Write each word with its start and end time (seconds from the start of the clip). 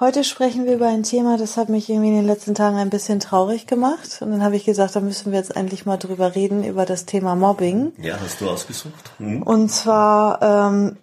Heute 0.00 0.24
sprechen 0.24 0.64
wir 0.64 0.74
über 0.74 0.88
ein 0.88 1.02
Thema, 1.02 1.36
das 1.36 1.56
hat 1.56 1.68
mich 1.68 1.88
irgendwie 1.88 2.08
in 2.08 2.16
den 2.16 2.26
letzten 2.26 2.54
Tagen 2.54 2.76
ein 2.76 2.90
bisschen 2.90 3.20
traurig 3.20 3.66
gemacht. 3.66 4.18
Und 4.20 4.30
dann 4.30 4.42
habe 4.42 4.56
ich 4.56 4.64
gesagt, 4.64 4.96
da 4.96 5.00
müssen 5.00 5.32
wir 5.32 5.38
jetzt 5.38 5.54
endlich 5.54 5.86
mal 5.86 5.98
drüber 5.98 6.34
reden, 6.34 6.64
über 6.64 6.86
das 6.86 7.04
Thema 7.04 7.36
Mobbing. 7.36 7.92
Ja, 7.98 8.18
hast 8.20 8.40
du 8.40 8.48
ausgesucht? 8.48 9.12
Mhm. 9.18 9.42
Und 9.42 9.70
zwar, 9.70 10.40
ähm, 10.42 10.96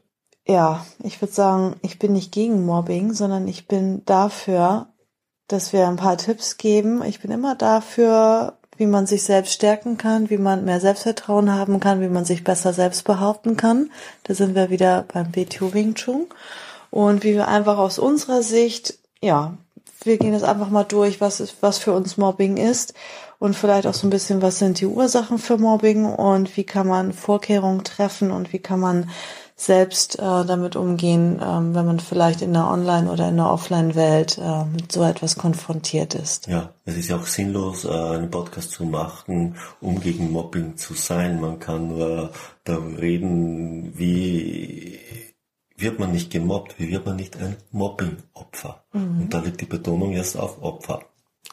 ja, 0.45 0.85
ich 1.03 1.21
würde 1.21 1.34
sagen, 1.34 1.75
ich 1.81 1.99
bin 1.99 2.13
nicht 2.13 2.31
gegen 2.31 2.65
Mobbing, 2.65 3.13
sondern 3.13 3.48
ich 3.48 3.67
bin 3.67 4.03
dafür, 4.05 4.88
dass 5.48 5.71
wir 5.71 5.87
ein 5.87 5.98
paar 5.98 6.17
Tipps 6.17 6.57
geben. 6.57 7.03
Ich 7.03 7.21
bin 7.21 7.31
immer 7.31 7.55
dafür, 7.55 8.57
wie 8.76 8.87
man 8.87 9.05
sich 9.05 9.23
selbst 9.23 9.53
stärken 9.53 9.98
kann, 9.98 10.29
wie 10.29 10.37
man 10.37 10.65
mehr 10.65 10.79
Selbstvertrauen 10.79 11.53
haben 11.53 11.79
kann, 11.79 12.01
wie 12.01 12.07
man 12.07 12.26
sich 12.26 12.43
besser 12.43 12.73
selbst 12.73 13.03
behaupten 13.03 13.55
kann. 13.55 13.91
Da 14.23 14.34
sind 14.34 14.55
wir 14.55 14.70
wieder 14.70 15.05
beim 15.13 15.35
WTO 15.35 15.73
Wing 15.73 15.93
Chun 15.95 16.27
und 16.89 17.23
wie 17.23 17.34
wir 17.34 17.48
einfach 17.48 17.77
aus 17.77 17.99
unserer 17.99 18.41
Sicht, 18.41 18.98
ja, 19.21 19.57
wir 20.04 20.18
gehen 20.18 20.34
jetzt 20.34 20.43
einfach 20.43 20.70
mal 20.70 20.84
durch, 20.84 21.20
was 21.20 21.40
ist, 21.40 21.57
was 21.62 21.77
für 21.77 21.93
uns 21.93 22.18
Mobbing 22.18 22.57
ist 22.57 22.93
und 23.37 23.55
vielleicht 23.55 23.87
auch 23.87 23.93
so 23.93 24.07
ein 24.07 24.12
bisschen, 24.12 24.41
was 24.41 24.59
sind 24.59 24.79
die 24.79 24.85
Ursachen 24.85 25.40
für 25.40 25.57
Mobbing 25.57 26.05
und 26.05 26.55
wie 26.55 26.63
kann 26.63 26.87
man 26.87 27.13
Vorkehrungen 27.13 27.84
treffen 27.84 28.32
und 28.32 28.54
wie 28.54 28.60
kann 28.60 28.79
man 28.79 29.10
selbst 29.60 30.17
äh, 30.20 30.21
damit 30.21 30.77
umgehen, 30.77 31.41
ähm, 31.43 31.76
wenn 31.76 31.85
man 31.85 31.99
vielleicht 31.99 32.41
in 32.41 32.54
der 32.54 32.67
Online- 32.67 33.12
oder 33.12 33.27
in 33.27 33.35
der 33.35 33.51
Offline-Welt 33.51 34.37
äh, 34.37 34.63
mit 34.63 34.90
so 34.90 35.04
etwas 35.04 35.35
konfrontiert 35.35 36.15
ist. 36.15 36.48
Ja, 36.48 36.70
es 36.85 36.95
ist 36.95 37.10
ja 37.10 37.17
auch 37.17 37.26
sinnlos, 37.26 37.84
äh, 37.84 37.90
einen 37.90 38.32
Podcast 38.32 38.71
zu 38.71 38.85
machen, 38.85 39.57
um 39.82 39.99
gegen 39.99 40.32
Mobbing 40.32 40.77
zu 40.77 40.93
sein. 40.93 41.41
Man 41.41 41.60
kann 41.60 41.90
nur 41.90 42.32
darüber 42.63 43.01
reden, 43.01 43.91
wie 43.98 44.98
wird 45.82 45.99
man 45.99 46.12
nicht 46.12 46.32
gemobbt, 46.32 46.80
wie 46.80 46.90
wird 46.90 47.05
man 47.05 47.16
nicht 47.16 47.38
ein 47.38 47.58
Mobbing-Opfer? 47.72 48.84
Mhm. 48.94 49.22
Und 49.22 49.34
da 49.34 49.40
liegt 49.40 49.62
die 49.62 49.66
Betonung 49.66 50.13
erst 50.13 50.38
auf 50.38 50.62
Opfer. 50.62 51.04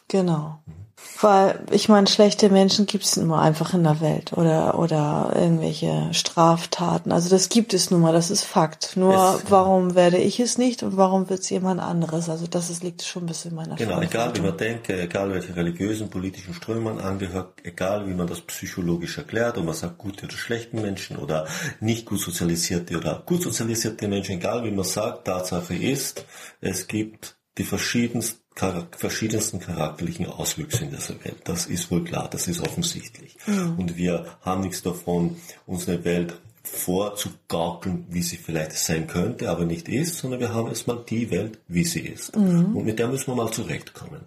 Genau. 0.09 0.61
Mhm. 0.67 0.86
Weil 1.21 1.61
ich 1.71 1.89
meine, 1.89 2.07
schlechte 2.07 2.49
Menschen 2.49 2.87
gibt 2.87 3.05
es 3.05 3.17
immer 3.17 3.41
einfach 3.41 3.75
in 3.75 3.85
der 3.85 4.01
Welt 4.01 4.33
oder 4.33 4.79
oder 4.79 5.33
irgendwelche 5.35 6.09
Straftaten. 6.13 7.13
Also 7.13 7.29
das 7.29 7.49
gibt 7.49 7.75
es 7.75 7.91
nun 7.91 8.01
mal, 8.01 8.13
das 8.13 8.31
ist 8.31 8.45
Fakt. 8.45 8.97
Nur 8.97 9.15
es, 9.15 9.51
warum 9.51 9.95
werde 9.95 10.17
ich 10.17 10.41
es 10.41 10.57
nicht 10.57 10.83
und 10.83 10.97
warum 10.97 11.29
wird 11.29 11.41
es 11.41 11.51
jemand 11.51 11.81
anderes? 11.81 12.29
Also 12.29 12.47
das 12.47 12.71
ist, 12.71 12.83
liegt 12.83 13.03
schon 13.03 13.25
ein 13.25 13.27
bisschen 13.27 13.51
in 13.51 13.57
meiner 13.57 13.77
Genau, 13.77 14.01
egal 14.01 14.35
wie 14.37 14.41
man 14.41 14.57
denkt, 14.57 14.89
egal 14.89 15.31
welche 15.33 15.55
religiösen, 15.55 16.09
politischen 16.09 16.55
Ströme 16.55 16.81
man 16.81 17.01
angehört, 17.01 17.55
egal 17.63 18.07
wie 18.09 18.15
man 18.15 18.27
das 18.27 18.41
psychologisch 18.41 19.19
erklärt, 19.19 19.59
ob 19.59 19.65
man 19.65 19.75
sagt 19.75 19.99
gute 19.99 20.25
oder 20.25 20.37
schlechte 20.37 20.77
Menschen 20.77 21.19
oder 21.19 21.47
nicht 21.81 22.07
gut 22.07 22.21
sozialisierte 22.21 22.97
oder 22.97 23.23
gut 23.27 23.43
sozialisierte 23.43 24.09
Menschen, 24.09 24.37
egal 24.37 24.65
wie 24.65 24.71
man 24.71 24.85
sagt, 24.85 25.27
Tatsache 25.27 25.75
ist, 25.75 26.25
es 26.61 26.87
gibt 26.87 27.37
die 27.59 27.65
verschiedensten 27.65 28.46
verschiedensten 28.57 29.61
charakterlichen 29.61 30.27
Auswüchse 30.27 30.85
in 30.85 30.91
dieser 30.91 31.23
Welt. 31.25 31.43
Das 31.45 31.67
ist 31.67 31.91
wohl 31.91 32.05
klar, 32.05 32.29
das 32.31 32.49
ist 32.49 32.61
offensichtlich. 32.61 33.37
Mhm. 33.47 33.79
Und 33.79 33.97
wir 33.97 34.27
haben 34.41 34.63
nichts 34.63 34.83
davon, 34.83 35.37
unsere 35.67 36.05
Welt 36.05 36.41
vorzugaukeln, 36.63 38.07
wie 38.09 38.23
sie 38.23 38.37
vielleicht 38.37 38.73
sein 38.73 39.07
könnte, 39.07 39.51
aber 39.51 39.65
nicht 39.65 39.89
ist, 39.89 40.19
sondern 40.19 40.41
wir 40.41 40.53
haben 40.53 40.69
erstmal 40.69 41.05
die 41.09 41.31
Welt, 41.31 41.61
wie 41.69 41.85
sie 41.85 42.01
ist. 42.01 42.35
Mhm. 42.37 42.77
Und 42.77 42.85
mit 42.85 42.99
der 42.99 43.09
müssen 43.09 43.29
wir 43.29 43.37
mal 43.37 43.53
zurechtkommen. 43.53 44.23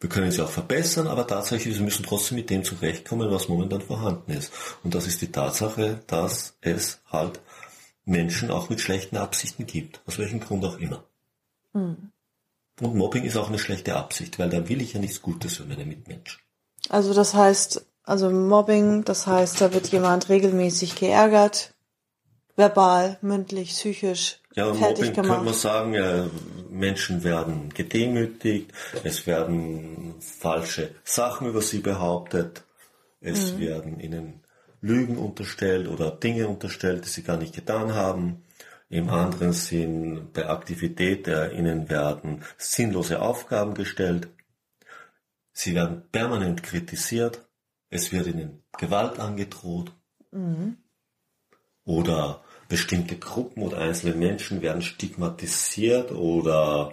Wir 0.00 0.08
können 0.08 0.30
sie 0.30 0.42
auch 0.42 0.50
verbessern, 0.50 1.06
aber 1.06 1.26
tatsächlich, 1.26 1.76
wir 1.76 1.84
müssen 1.84 2.04
trotzdem 2.04 2.36
mit 2.36 2.50
dem 2.50 2.64
zurechtkommen, 2.64 3.30
was 3.30 3.48
momentan 3.48 3.80
vorhanden 3.80 4.32
ist. 4.32 4.52
Und 4.82 4.94
das 4.94 5.06
ist 5.06 5.22
die 5.22 5.32
Tatsache, 5.32 6.00
dass 6.06 6.56
es 6.60 7.00
halt 7.10 7.40
Menschen 8.04 8.50
auch 8.50 8.68
mit 8.68 8.80
schlechten 8.80 9.16
Absichten 9.16 9.66
gibt, 9.66 10.00
aus 10.06 10.18
welchem 10.18 10.40
Grund 10.40 10.64
auch 10.64 10.78
immer. 10.78 11.04
Mhm. 11.72 12.10
Und 12.80 12.96
Mobbing 12.96 13.24
ist 13.24 13.36
auch 13.36 13.48
eine 13.48 13.58
schlechte 13.58 13.96
Absicht, 13.96 14.38
weil 14.38 14.50
dann 14.50 14.68
will 14.68 14.82
ich 14.82 14.94
ja 14.94 15.00
nichts 15.00 15.22
Gutes 15.22 15.56
für 15.56 15.64
meine 15.64 15.84
Mitmenschen. 15.84 16.40
Also 16.88 17.14
das 17.14 17.34
heißt, 17.34 17.86
also 18.02 18.30
Mobbing, 18.30 19.04
das 19.04 19.26
heißt, 19.26 19.60
da 19.60 19.72
wird 19.72 19.88
jemand 19.88 20.28
regelmäßig 20.28 20.96
geärgert, 20.96 21.74
verbal, 22.56 23.18
mündlich, 23.22 23.70
psychisch. 23.70 24.40
Ja, 24.54 24.72
fertig 24.74 24.80
Mobbing 24.80 25.12
gemacht. 25.14 25.30
könnte 25.30 25.44
man 25.44 25.54
sagen, 25.54 25.94
ja, 25.94 26.26
Menschen 26.70 27.24
werden 27.24 27.70
gedemütigt, 27.72 28.72
es 29.04 29.26
werden 29.26 30.14
falsche 30.20 30.94
Sachen 31.04 31.48
über 31.48 31.62
sie 31.62 31.78
behauptet, 31.78 32.64
es 33.20 33.52
mhm. 33.52 33.58
werden 33.60 34.00
ihnen 34.00 34.44
Lügen 34.80 35.16
unterstellt 35.16 35.88
oder 35.88 36.10
Dinge 36.10 36.46
unterstellt, 36.48 37.06
die 37.06 37.08
sie 37.08 37.22
gar 37.22 37.38
nicht 37.38 37.54
getan 37.54 37.94
haben. 37.94 38.44
Im 38.94 39.10
anderen 39.10 39.52
Sinn, 39.52 40.28
bei 40.32 40.48
Aktivität 40.48 41.26
der 41.26 41.52
Ihnen 41.52 41.88
werden 41.88 42.44
sinnlose 42.58 43.20
Aufgaben 43.20 43.74
gestellt. 43.74 44.28
Sie 45.52 45.74
werden 45.74 46.04
permanent 46.12 46.62
kritisiert. 46.62 47.44
Es 47.90 48.12
wird 48.12 48.28
Ihnen 48.28 48.62
Gewalt 48.78 49.18
angedroht. 49.18 49.90
Mhm. 50.30 50.76
Oder 51.84 52.44
bestimmte 52.68 53.16
Gruppen 53.16 53.64
oder 53.64 53.78
einzelne 53.78 54.14
Menschen 54.14 54.62
werden 54.62 54.80
stigmatisiert 54.80 56.12
oder, 56.12 56.92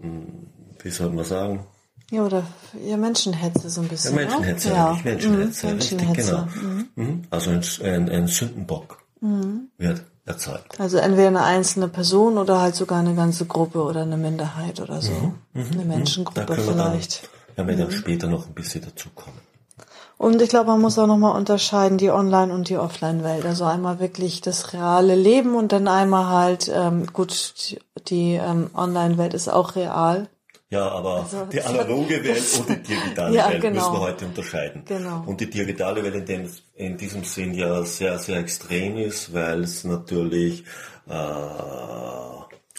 hm, 0.00 0.48
wie 0.82 0.90
soll 0.90 1.10
man 1.10 1.24
sagen? 1.24 1.64
Ja, 2.10 2.24
oder 2.24 2.44
ja, 2.84 2.96
Menschenhetze 2.96 3.70
so 3.70 3.82
ein 3.82 3.88
bisschen. 3.88 4.16
Ja, 4.16 4.24
Menschenhetze, 4.24 4.68
ja. 4.70 5.00
Menschenhetze, 5.04 5.28
mhm. 5.68 5.72
Menschenhetze, 5.74 6.08
richtig, 6.08 6.26
genau. 6.26 6.48
Mhm. 6.60 6.88
mhm. 6.96 7.22
Also 7.30 7.50
ein, 7.50 7.62
ein, 7.84 8.08
ein 8.08 8.26
Sündenbock 8.26 8.98
mhm. 9.20 9.68
wird 9.78 10.09
erzeugt. 10.24 10.78
Also 10.78 10.98
entweder 10.98 11.28
eine 11.28 11.42
einzelne 11.42 11.88
Person 11.88 12.38
oder 12.38 12.60
halt 12.60 12.74
sogar 12.74 13.00
eine 13.00 13.14
ganze 13.14 13.46
Gruppe 13.46 13.82
oder 13.82 14.02
eine 14.02 14.16
Minderheit 14.16 14.80
oder 14.80 15.00
so. 15.00 15.12
Mhm, 15.12 15.34
mhm 15.52 15.66
eine 15.72 15.82
mhm. 15.82 15.88
Menschengruppe 15.88 16.54
vielleicht. 16.54 17.28
Dann, 17.56 17.66
werden 17.66 17.78
wir 17.78 17.84
dann 17.84 17.94
mhm. 17.94 17.98
später 17.98 18.26
noch 18.28 18.46
ein 18.46 18.54
bisschen 18.54 18.82
dazukommen. 18.82 19.38
Und 20.20 20.42
ich 20.42 20.50
glaube, 20.50 20.66
man 20.66 20.82
muss 20.82 20.98
auch 20.98 21.06
nochmal 21.06 21.34
unterscheiden, 21.34 21.96
die 21.96 22.10
Online- 22.10 22.52
und 22.52 22.68
die 22.68 22.76
Offline-Welt. 22.76 23.46
Also 23.46 23.64
einmal 23.64 24.00
wirklich 24.00 24.42
das 24.42 24.74
reale 24.74 25.14
Leben 25.14 25.54
und 25.54 25.72
dann 25.72 25.88
einmal 25.88 26.26
halt, 26.26 26.70
ähm, 26.74 27.06
gut, 27.10 27.54
die, 27.70 27.78
die 28.08 28.34
ähm, 28.34 28.68
Online-Welt 28.74 29.32
ist 29.32 29.48
auch 29.48 29.76
real. 29.76 30.28
Ja, 30.70 30.88
aber 30.88 31.16
also, 31.16 31.46
die 31.46 31.60
analoge 31.60 32.22
Welt 32.24 32.60
und 32.60 32.68
die 32.68 32.94
digitale 32.94 33.36
ja, 33.36 33.50
Welt 33.50 33.60
genau. 33.60 33.74
müssen 33.74 33.92
wir 33.92 34.00
heute 34.00 34.26
unterscheiden. 34.26 34.82
Genau. 34.86 35.24
Und 35.26 35.40
die 35.40 35.50
digitale 35.50 36.04
Welt 36.04 36.14
in, 36.14 36.26
dem, 36.26 36.50
in 36.76 36.96
diesem 36.96 37.24
Sinn 37.24 37.54
ja 37.54 37.82
sehr, 37.82 38.18
sehr 38.20 38.38
extrem 38.38 38.96
ist, 38.96 39.34
weil 39.34 39.64
es 39.64 39.82
natürlich 39.82 40.64
äh, 41.08 41.14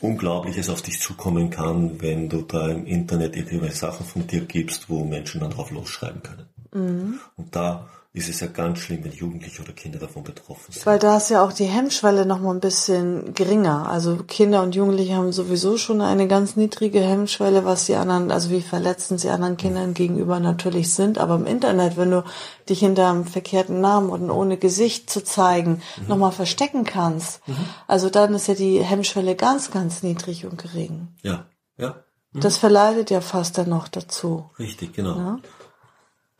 Unglaubliches 0.01 0.69
auf 0.69 0.81
dich 0.81 1.01
zukommen 1.01 1.49
kann, 1.49 2.01
wenn 2.01 2.29
du 2.29 2.43
da 2.43 2.69
im 2.69 2.85
Internet 2.85 3.35
irgendwelche 3.35 3.75
Sachen 3.75 4.05
von 4.05 4.25
dir 4.25 4.41
gibst, 4.45 4.89
wo 4.89 5.03
Menschen 5.03 5.41
dann 5.41 5.51
drauf 5.51 5.69
losschreiben 5.69 6.23
können. 6.23 6.47
Mhm. 6.73 7.19
Und 7.35 7.55
da 7.55 7.89
ist 8.13 8.27
es 8.27 8.41
ja 8.41 8.47
ganz 8.47 8.79
schlimm, 8.79 9.05
wenn 9.05 9.13
Jugendliche 9.13 9.61
oder 9.61 9.71
Kinder 9.71 9.97
davon 9.97 10.23
betroffen 10.23 10.73
sind. 10.73 10.85
Weil 10.85 10.99
da 10.99 11.15
ist 11.15 11.29
ja 11.29 11.45
auch 11.45 11.53
die 11.53 11.65
Hemmschwelle 11.65 12.25
noch 12.25 12.39
mal 12.41 12.53
ein 12.53 12.59
bisschen 12.59 13.33
geringer. 13.33 13.87
Also 13.87 14.17
Kinder 14.27 14.63
und 14.63 14.75
Jugendliche 14.75 15.15
haben 15.15 15.31
sowieso 15.31 15.77
schon 15.77 16.01
eine 16.01 16.27
ganz 16.27 16.57
niedrige 16.57 16.99
Hemmschwelle, 16.99 17.63
was 17.63 17.85
die 17.85 17.95
anderen, 17.95 18.29
also 18.29 18.49
wie 18.49 18.61
verletzend 18.61 19.21
sie 19.21 19.29
anderen 19.29 19.55
Kindern 19.55 19.93
gegenüber 19.93 20.41
natürlich 20.41 20.93
sind. 20.93 21.19
Aber 21.19 21.35
im 21.35 21.45
Internet, 21.45 21.95
wenn 21.95 22.11
du 22.11 22.25
dich 22.67 22.79
hinter 22.79 23.09
einem 23.09 23.23
verkehrten 23.23 23.79
Namen 23.79 24.09
und 24.09 24.29
ohne 24.29 24.57
Gesicht 24.57 25.09
zu 25.09 25.23
zeigen 25.23 25.81
mhm. 26.01 26.07
noch 26.09 26.17
mal 26.17 26.31
verstecken 26.31 26.83
kannst, 26.83 27.47
mhm. 27.47 27.55
also 27.87 28.09
dann 28.09 28.33
ist 28.33 28.47
ja 28.47 28.55
die 28.55 28.83
Hemmschwelle 28.83 29.35
ganz, 29.35 29.71
ganz 29.71 30.03
niedrig 30.03 30.45
und 30.45 30.61
gering. 30.61 31.07
Ja, 31.21 31.45
ja. 31.77 31.95
Mhm. 32.33 32.41
Das 32.41 32.57
verleitet 32.57 33.09
ja 33.09 33.21
fast 33.21 33.57
dann 33.57 33.69
noch 33.69 33.87
dazu. 33.87 34.49
Richtig, 34.59 34.91
genau. 34.91 35.15
Ja? 35.15 35.39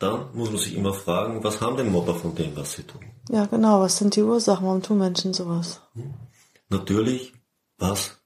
Dann 0.02 0.28
muss 0.34 0.50
man 0.50 0.60
sich 0.60 0.76
immer 0.76 0.94
fragen, 0.94 1.44
was 1.44 1.62
haben 1.62 1.78
denn 1.78 1.92
Mobber 1.92 2.16
von 2.16 2.36
dem, 2.36 2.56
was 2.56 2.74
sie 2.74 2.84
tun? 2.84 3.02
Ja, 3.30 3.46
genau, 3.46 3.82
was 3.82 3.98
sind 3.98 4.16
die 4.16 4.24
Ursachen, 4.24 4.66
warum 4.66 4.82
tun 4.82 4.98
Menschen 4.98 5.34
sowas? 5.34 5.82
Hm. 5.94 6.14
Natürlich, 6.70 7.34
was, 7.78 8.18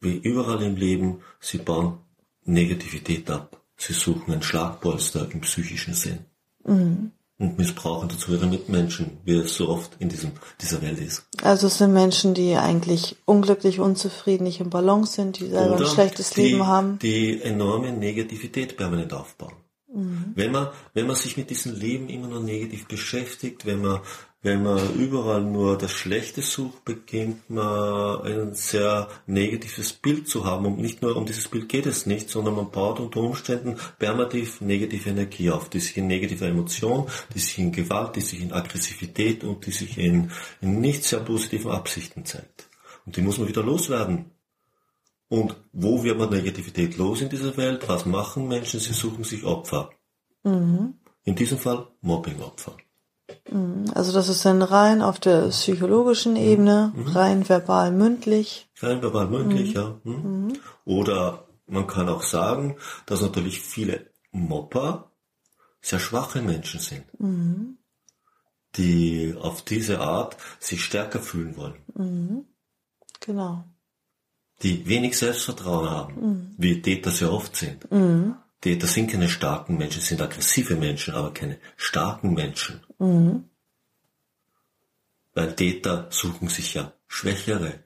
wie 0.00 0.16
überall 0.16 0.62
im 0.62 0.76
Leben, 0.76 1.20
sie 1.40 1.58
bauen 1.58 1.98
Negativität 2.44 3.30
ab. 3.30 3.62
Sie 3.76 3.92
suchen 3.92 4.32
ein 4.32 4.42
Schlagpolster 4.42 5.28
im 5.30 5.42
psychischen 5.42 5.94
Sinn. 5.94 6.24
Mhm. 6.64 7.12
und 7.38 7.56
missbrauchen 7.56 8.08
dazu 8.08 8.32
ihre 8.32 8.46
Mitmenschen, 8.46 9.18
wie 9.24 9.36
es 9.36 9.54
so 9.54 9.68
oft 9.68 9.92
in 10.00 10.08
diesem, 10.08 10.32
dieser 10.60 10.82
Welt 10.82 10.98
ist. 10.98 11.24
Also 11.42 11.68
es 11.68 11.78
sind 11.78 11.92
Menschen, 11.92 12.34
die 12.34 12.56
eigentlich 12.56 13.16
unglücklich, 13.24 13.78
unzufrieden, 13.78 14.44
nicht 14.44 14.60
im 14.60 14.70
Balance 14.70 15.12
sind, 15.14 15.38
die 15.38 15.46
selber 15.46 15.76
Oder 15.76 15.84
ein 15.84 15.90
schlechtes 15.94 16.30
die, 16.30 16.42
Leben 16.42 16.66
haben. 16.66 16.98
Die 16.98 17.40
enorme 17.40 17.92
Negativität 17.92 18.76
permanent 18.76 19.12
aufbauen. 19.12 19.54
Wenn 19.90 20.52
man, 20.52 20.68
wenn 20.92 21.06
man 21.06 21.16
sich 21.16 21.38
mit 21.38 21.48
diesem 21.48 21.74
Leben 21.74 22.10
immer 22.10 22.28
nur 22.28 22.40
negativ 22.42 22.86
beschäftigt, 22.86 23.64
wenn 23.64 23.80
man, 23.80 24.00
wenn 24.42 24.62
man 24.62 24.94
überall 24.94 25.42
nur 25.42 25.78
das 25.78 25.92
Schlechte 25.92 26.42
sucht, 26.42 26.84
beginnt 26.84 27.48
man 27.48 28.20
ein 28.20 28.54
sehr 28.54 29.08
negatives 29.26 29.94
Bild 29.94 30.28
zu 30.28 30.44
haben. 30.44 30.66
Und 30.66 30.78
nicht 30.78 31.00
nur 31.00 31.16
um 31.16 31.24
dieses 31.24 31.48
Bild 31.48 31.70
geht 31.70 31.86
es 31.86 32.04
nicht, 32.04 32.28
sondern 32.28 32.56
man 32.56 32.70
baut 32.70 33.00
unter 33.00 33.20
Umständen 33.20 33.76
permanent 33.98 34.60
negative 34.60 35.08
Energie 35.08 35.50
auf, 35.50 35.70
die 35.70 35.80
sich 35.80 35.96
in 35.96 36.06
negativer 36.06 36.46
Emotion, 36.46 37.08
die 37.34 37.38
sich 37.38 37.58
in 37.58 37.72
Gewalt, 37.72 38.14
die 38.16 38.20
sich 38.20 38.42
in 38.42 38.52
Aggressivität 38.52 39.42
und 39.42 39.64
die 39.64 39.72
sich 39.72 39.96
in, 39.96 40.30
in 40.60 40.80
nicht 40.80 41.04
sehr 41.04 41.20
positiven 41.20 41.70
Absichten 41.70 42.26
zeigt. 42.26 42.68
Und 43.06 43.16
die 43.16 43.22
muss 43.22 43.38
man 43.38 43.48
wieder 43.48 43.62
loswerden. 43.62 44.26
Und 45.28 45.54
wo 45.72 46.02
wird 46.02 46.18
man 46.18 46.30
Negativität 46.30 46.96
los 46.96 47.20
in 47.20 47.28
dieser 47.28 47.56
Welt? 47.56 47.88
Was 47.88 48.06
machen 48.06 48.48
Menschen? 48.48 48.80
Sie 48.80 48.94
suchen 48.94 49.24
sich 49.24 49.44
Opfer. 49.44 49.90
In 51.24 51.34
diesem 51.34 51.58
Fall 51.58 51.86
Mobbingopfer. 52.00 52.76
Also 53.94 54.12
das 54.12 54.28
ist 54.28 54.44
dann 54.44 54.62
rein 54.62 55.02
auf 55.02 55.20
der 55.20 55.48
psychologischen 55.48 56.36
Ebene, 56.36 56.92
rein 56.96 57.46
verbal, 57.48 57.92
mündlich. 57.92 58.70
Rein 58.80 59.02
verbal 59.02 59.28
mündlich, 59.28 59.74
ja. 59.74 60.00
Hm. 60.04 60.54
Oder 60.84 61.46
man 61.66 61.86
kann 61.86 62.08
auch 62.08 62.22
sagen, 62.22 62.76
dass 63.06 63.20
natürlich 63.20 63.60
viele 63.60 64.10
Mobber 64.32 65.12
sehr 65.80 66.00
schwache 66.00 66.42
Menschen 66.42 66.80
sind, 66.80 67.04
die 68.76 69.34
auf 69.38 69.62
diese 69.62 70.00
Art 70.00 70.36
sich 70.58 70.84
stärker 70.84 71.20
fühlen 71.20 71.56
wollen, 71.56 72.46
Genau. 73.20 73.64
Die 74.62 74.86
wenig 74.88 75.16
Selbstvertrauen 75.16 75.88
haben, 75.88 76.54
wie 76.58 76.82
Täter 76.82 77.10
sehr 77.10 77.32
oft 77.32 77.54
sind. 77.56 77.86
Täter 78.60 78.86
sind 78.88 79.10
keine 79.10 79.28
starken 79.28 79.78
Menschen, 79.78 80.02
sind 80.02 80.20
aggressive 80.20 80.74
Menschen, 80.74 81.14
aber 81.14 81.32
keine 81.32 81.58
starken 81.76 82.34
Menschen. 82.34 82.80
Weil 85.34 85.54
Täter 85.54 86.08
suchen 86.10 86.48
sich 86.48 86.74
ja 86.74 86.92
Schwächere. 87.06 87.84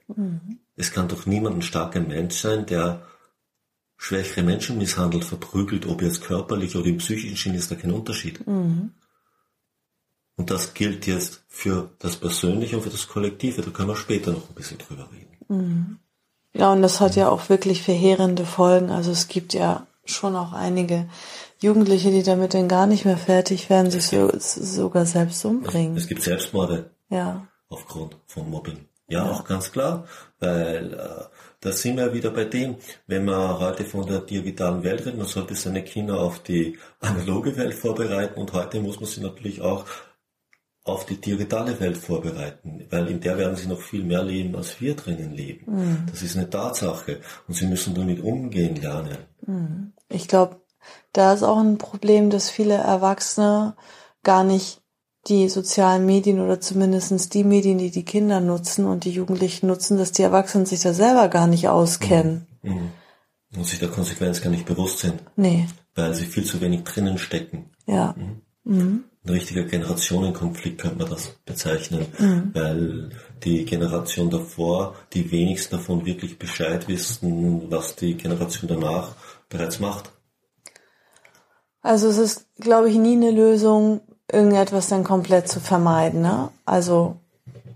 Es 0.75 0.91
kann 0.91 1.07
doch 1.07 1.25
niemand 1.27 1.57
ein 1.57 1.61
starker 1.61 2.01
Mensch 2.01 2.35
sein, 2.35 2.65
der 2.65 3.05
schwächere 3.95 4.43
Menschen 4.43 4.79
misshandelt, 4.79 5.23
verprügelt, 5.23 5.85
ob 5.85 6.01
jetzt 6.01 6.23
körperlich 6.23 6.75
oder 6.75 6.87
im 6.87 6.97
psychischen 6.97 7.53
ist 7.53 7.69
da 7.71 7.75
kein 7.75 7.91
Unterschied. 7.91 8.39
Und 10.35 10.49
das 10.49 10.73
gilt 10.73 11.05
jetzt 11.05 11.43
für 11.47 11.91
das 11.99 12.15
Persönliche 12.17 12.75
und 12.77 12.81
für 12.81 12.89
das 12.89 13.07
Kollektive. 13.07 13.61
Da 13.61 13.69
können 13.69 13.89
wir 13.89 13.95
später 13.95 14.31
noch 14.31 14.49
ein 14.49 14.55
bisschen 14.55 14.79
drüber 14.79 15.07
reden. 15.11 15.99
Ja, 16.53 16.71
und 16.71 16.81
das 16.81 17.01
hat 17.01 17.15
ja 17.15 17.29
auch 17.29 17.49
wirklich 17.49 17.81
verheerende 17.81 18.45
Folgen. 18.45 18.91
Also 18.91 19.11
es 19.11 19.27
gibt 19.27 19.53
ja 19.53 19.87
schon 20.05 20.35
auch 20.35 20.53
einige 20.53 21.07
Jugendliche, 21.59 22.11
die 22.11 22.23
damit 22.23 22.53
dann 22.53 22.67
gar 22.67 22.85
nicht 22.87 23.05
mehr 23.05 23.17
fertig 23.17 23.69
werden, 23.69 23.89
sich 23.89 24.05
so, 24.07 24.29
sogar 24.37 25.05
selbst 25.05 25.43
umbringen. 25.45 25.95
Es 25.97 26.07
gibt 26.07 26.21
Selbstmorde 26.21 26.91
Ja. 27.09 27.47
aufgrund 27.69 28.17
von 28.27 28.49
Mobbing. 28.49 28.85
Ja, 29.07 29.29
auch 29.29 29.45
ganz 29.45 29.71
klar, 29.71 30.05
weil 30.39 30.93
äh, 30.93 31.23
da 31.59 31.71
sind 31.71 31.97
wir 31.97 32.13
wieder 32.13 32.31
bei 32.31 32.45
dem, 32.45 32.75
wenn 33.07 33.25
man 33.25 33.59
heute 33.59 33.83
von 33.85 34.05
der 34.05 34.19
digitalen 34.19 34.83
Welt 34.83 35.01
redet, 35.01 35.17
man 35.17 35.27
sollte 35.27 35.55
seine 35.55 35.83
Kinder 35.83 36.19
auf 36.19 36.39
die 36.39 36.77
analoge 36.99 37.55
Welt 37.57 37.73
vorbereiten 37.73 38.39
und 38.39 38.53
heute 38.53 38.79
muss 38.81 38.99
man 38.99 39.09
sie 39.09 39.21
natürlich 39.21 39.61
auch 39.61 39.85
auf 40.85 41.05
die 41.05 41.19
digitale 41.19 41.79
Welt 41.79 41.97
vorbereiten, 41.97 42.85
weil 42.89 43.07
in 43.07 43.21
der 43.21 43.37
werden 43.37 43.55
sie 43.55 43.67
noch 43.67 43.79
viel 43.81 44.03
mehr 44.03 44.23
leben, 44.23 44.55
als 44.55 44.81
wir 44.81 44.95
drinnen 44.95 45.31
leben. 45.33 46.05
Das 46.11 46.21
ist 46.21 46.35
eine 46.35 46.49
Tatsache 46.49 47.19
und 47.47 47.53
sie 47.53 47.67
müssen 47.67 47.93
damit 47.95 48.21
umgehen 48.21 48.75
lernen. 48.75 49.93
Ich 50.09 50.27
glaube, 50.27 50.57
da 51.13 51.31
ist 51.33 51.43
auch 51.43 51.59
ein 51.59 51.77
Problem, 51.77 52.29
dass 52.29 52.49
viele 52.49 52.73
Erwachsene 52.73 53.75
gar 54.23 54.43
nicht 54.43 54.81
die 55.29 55.47
sozialen 55.47 56.05
Medien 56.05 56.41
oder 56.41 56.59
zumindestens 56.59 57.29
die 57.29 57.45
Medien, 57.45 57.77
die 57.77 57.91
die 57.91 58.03
Kinder 58.03 58.41
nutzen 58.41 58.85
und 58.85 59.05
die 59.05 59.11
Jugendlichen 59.11 59.67
nutzen, 59.67 59.97
dass 59.97 60.11
die 60.11 60.23
Erwachsenen 60.23 60.65
sich 60.65 60.81
da 60.81 60.93
selber 60.93 61.29
gar 61.29 61.47
nicht 61.47 61.69
auskennen. 61.69 62.45
Und 63.55 63.65
sich 63.65 63.79
der 63.79 63.87
Konsequenz 63.87 64.41
gar 64.41 64.49
nicht 64.49 64.65
bewusst 64.65 64.99
sind, 64.99 65.23
Nee, 65.37 65.67
weil 65.95 66.13
sie 66.13 66.25
viel 66.25 66.43
zu 66.43 66.59
wenig 66.59 66.83
drinnen 66.83 67.17
stecken. 67.17 67.69
ja. 67.85 68.15
Ein 69.25 69.29
richtiger 69.31 69.63
Generationenkonflikt 69.63 70.81
könnte 70.81 70.97
man 70.99 71.09
das 71.09 71.29
bezeichnen, 71.45 72.07
weil 72.53 73.11
die 73.43 73.63
Generation 73.63 74.29
davor, 74.29 74.95
die 75.13 75.31
wenigsten 75.31 75.77
davon 75.77 76.05
wirklich 76.05 76.37
Bescheid 76.37 76.87
wissen, 76.89 77.71
was 77.71 77.95
die 77.95 78.15
Generation 78.15 78.67
danach 78.67 79.15
bereits 79.47 79.79
macht. 79.79 80.11
Also 81.81 82.09
es 82.09 82.17
ist, 82.17 82.47
glaube 82.59 82.89
ich, 82.89 82.97
nie 82.97 83.13
eine 83.15 83.31
Lösung, 83.31 84.01
irgendetwas 84.31 84.89
dann 84.89 85.03
komplett 85.03 85.47
zu 85.47 85.59
vermeiden, 85.59 86.21
ne? 86.21 86.49
Also 86.65 87.17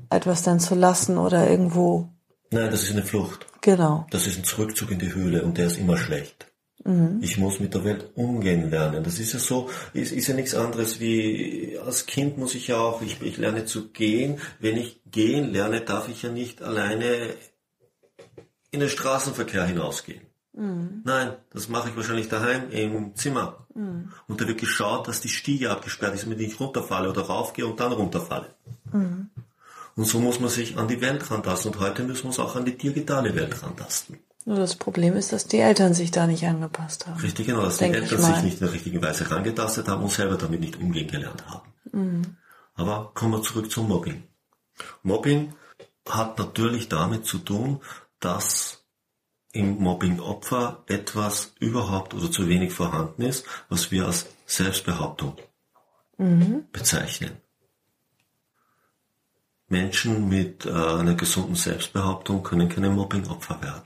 etwas 0.10 0.44
dann 0.44 0.60
zu 0.60 0.76
lassen 0.76 1.18
oder 1.18 1.50
irgendwo, 1.50 2.10
Nein, 2.52 2.72
das 2.72 2.84
ist 2.84 2.92
eine 2.92 3.04
Flucht. 3.04 3.46
genau. 3.62 4.06
Das 4.10 4.28
ist 4.28 4.38
ein 4.38 4.46
Zurückzug 4.46 4.92
in 4.92 5.00
die 5.00 5.14
Höhle 5.14 5.44
und 5.44 5.58
der 5.58 5.68
ist 5.68 5.78
immer 5.78 5.98
schlecht. 5.98 6.48
Ich 7.22 7.38
muss 7.38 7.60
mit 7.60 7.74
der 7.74 7.84
Welt 7.84 8.12
umgehen 8.16 8.70
lernen. 8.70 9.04
Das 9.04 9.20
ist 9.20 9.34
ja 9.34 9.40
so, 9.40 9.70
ist, 9.94 10.14
ist 10.14 10.28
ja 10.28 10.34
nichts 10.34 10.56
anderes 10.56 11.00
wie, 11.02 11.78
als 11.86 12.06
Kind 12.06 12.38
muss 12.38 12.56
ich 12.56 12.68
ja 12.68 12.78
auch, 12.78 13.02
ich, 13.02 13.22
ich 13.22 13.38
lerne 13.38 13.66
zu 13.66 13.90
gehen. 13.90 14.40
Wenn 14.60 14.78
ich 14.78 15.02
gehen 15.12 15.52
lerne, 15.52 15.82
darf 15.82 16.08
ich 16.08 16.22
ja 16.22 16.32
nicht 16.32 16.62
alleine 16.62 17.34
in 18.72 18.80
den 18.80 18.90
Straßenverkehr 18.90 19.66
hinausgehen. 19.66 20.22
Nein, 21.04 21.34
das 21.52 21.70
mache 21.70 21.90
ich 21.90 21.96
wahrscheinlich 21.96 22.30
daheim 22.30 22.72
im 22.72 23.16
Zimmer. 23.16 23.68
Und 24.28 24.42
da 24.42 24.48
wird 24.48 24.60
geschaut, 24.60 25.08
dass 25.08 25.22
die 25.22 25.30
Stiege 25.30 25.70
abgesperrt 25.70 26.16
ist, 26.16 26.24
damit 26.24 26.40
ich 26.40 26.48
nicht 26.48 26.60
runterfalle 26.60 27.10
oder 27.10 27.22
raufgehe 27.22 27.68
und 27.68 27.80
dann 27.80 27.92
runterfalle. 27.92 28.56
Und 29.96 30.06
so 30.06 30.20
muss 30.20 30.40
man 30.40 30.50
sich 30.50 30.78
an 30.78 30.88
die 30.88 31.02
Welt 31.02 31.30
rantasten. 31.30 31.74
Und 31.74 31.80
heute 31.80 32.04
müssen 32.04 32.24
wir 32.24 32.28
uns 32.28 32.40
auch 32.40 32.56
an 32.56 32.66
die 32.66 32.78
digitale 32.78 33.36
Welt 33.36 33.62
rantasten. 33.62 34.18
Nur 34.48 34.60
das 34.60 34.78
Problem 34.78 35.18
ist, 35.18 35.34
dass 35.34 35.46
die 35.46 35.58
Eltern 35.58 35.94
sich 35.94 36.10
da 36.10 36.26
nicht 36.26 36.46
angepasst 36.46 37.06
haben. 37.06 37.20
Richtig, 37.20 37.48
genau, 37.48 37.64
dass 37.64 37.80
die 37.80 37.84
Eltern 37.84 38.22
sich 38.22 38.44
nicht 38.44 38.62
in 38.62 38.66
der 38.66 38.74
richtigen 38.74 39.02
Weise 39.02 39.30
herangetastet 39.30 39.90
haben 39.90 40.02
und 40.04 40.10
selber 40.10 40.38
damit 40.38 40.62
nicht 40.62 40.78
umgehen 40.78 41.10
gelernt 41.10 41.46
haben. 41.48 42.38
Aber 42.74 43.12
kommen 43.14 43.34
wir 43.34 43.42
zurück 43.42 43.70
zum 43.70 43.90
Mobbing. 43.90 44.24
Mobbing 45.04 45.54
hat 46.08 46.40
natürlich 46.40 46.88
damit 46.88 47.26
zu 47.26 47.40
tun, 47.40 47.82
dass 48.22 48.86
im 49.52 49.80
Mobbing-Opfer 49.80 50.82
etwas 50.88 51.54
überhaupt 51.60 52.14
oder 52.14 52.32
zu 52.32 52.48
wenig 52.48 52.72
vorhanden 52.72 53.24
ist, 53.24 53.46
was 53.68 53.92
wir 53.92 54.06
als 54.06 54.28
Selbstbehauptung 54.46 55.36
bezeichnen. 56.72 57.32
Menschen 59.68 60.30
mit 60.30 60.66
äh, 60.66 60.70
einer 60.72 61.16
gesunden 61.16 61.56
Selbstbehauptung 61.56 62.44
können 62.44 62.70
keine 62.70 62.90
Mobbing-Opfer 62.90 63.62
werden. 63.62 63.84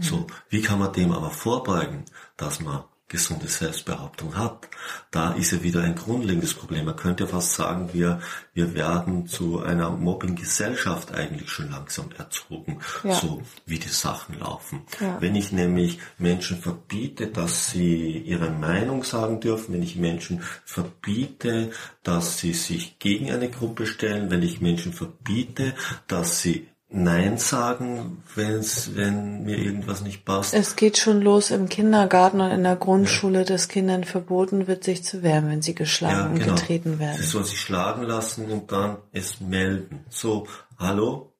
So, 0.00 0.26
wie 0.48 0.62
kann 0.62 0.78
man 0.78 0.92
dem 0.92 1.12
aber 1.12 1.30
vorbeugen, 1.30 2.04
dass 2.36 2.60
man 2.60 2.84
gesunde 3.06 3.46
Selbstbehauptung 3.46 4.36
hat? 4.36 4.68
Da 5.10 5.32
ist 5.34 5.52
ja 5.52 5.62
wieder 5.62 5.82
ein 5.82 5.94
grundlegendes 5.94 6.54
Problem. 6.54 6.86
Man 6.86 6.96
könnte 6.96 7.24
ja 7.24 7.30
fast 7.30 7.52
sagen, 7.54 7.90
wir, 7.92 8.20
wir 8.54 8.74
werden 8.74 9.28
zu 9.28 9.62
einer 9.62 9.90
Mobbing-Gesellschaft 9.90 11.14
eigentlich 11.14 11.48
schon 11.50 11.70
langsam 11.70 12.10
erzogen, 12.18 12.80
Ja. 13.04 13.14
so 13.14 13.42
wie 13.66 13.78
die 13.78 13.88
Sachen 13.88 14.38
laufen. 14.40 14.82
Ja. 15.00 15.20
Wenn 15.20 15.36
ich 15.36 15.52
nämlich 15.52 16.00
Menschen 16.18 16.58
verbiete, 16.58 17.28
dass 17.28 17.70
sie 17.70 18.18
ihre 18.18 18.50
Meinung 18.50 19.04
sagen 19.04 19.38
dürfen, 19.38 19.74
wenn 19.74 19.82
ich 19.82 19.96
Menschen 19.96 20.42
verbiete, 20.64 21.70
dass 22.02 22.38
sie 22.38 22.52
sich 22.52 22.98
gegen 22.98 23.30
eine 23.30 23.50
Gruppe 23.50 23.86
stellen, 23.86 24.30
wenn 24.30 24.42
ich 24.42 24.60
Menschen 24.60 24.92
verbiete, 24.92 25.74
dass 26.08 26.40
sie 26.40 26.68
Nein 26.96 27.38
sagen, 27.38 28.22
wenn's, 28.36 28.94
wenn 28.94 29.42
mir 29.42 29.58
irgendwas 29.58 30.02
nicht 30.02 30.24
passt. 30.24 30.54
Es 30.54 30.76
geht 30.76 30.96
schon 30.96 31.20
los 31.22 31.50
im 31.50 31.68
Kindergarten 31.68 32.40
und 32.40 32.52
in 32.52 32.62
der 32.62 32.76
Grundschule, 32.76 33.44
dass 33.44 33.66
Kindern 33.66 34.04
verboten 34.04 34.68
wird, 34.68 34.84
sich 34.84 35.02
zu 35.02 35.24
wehren, 35.24 35.48
wenn 35.48 35.60
sie 35.60 35.74
geschlagen 35.74 36.34
und 36.34 36.38
getreten 36.44 36.92
Sie 36.94 36.98
werden. 37.00 37.22
sollen 37.22 37.44
sich 37.46 37.60
schlagen 37.60 38.02
lassen 38.04 38.48
und 38.48 38.70
dann 38.70 38.98
es 39.10 39.40
melden. 39.40 40.04
So, 40.08 40.46
hallo? 40.78 41.32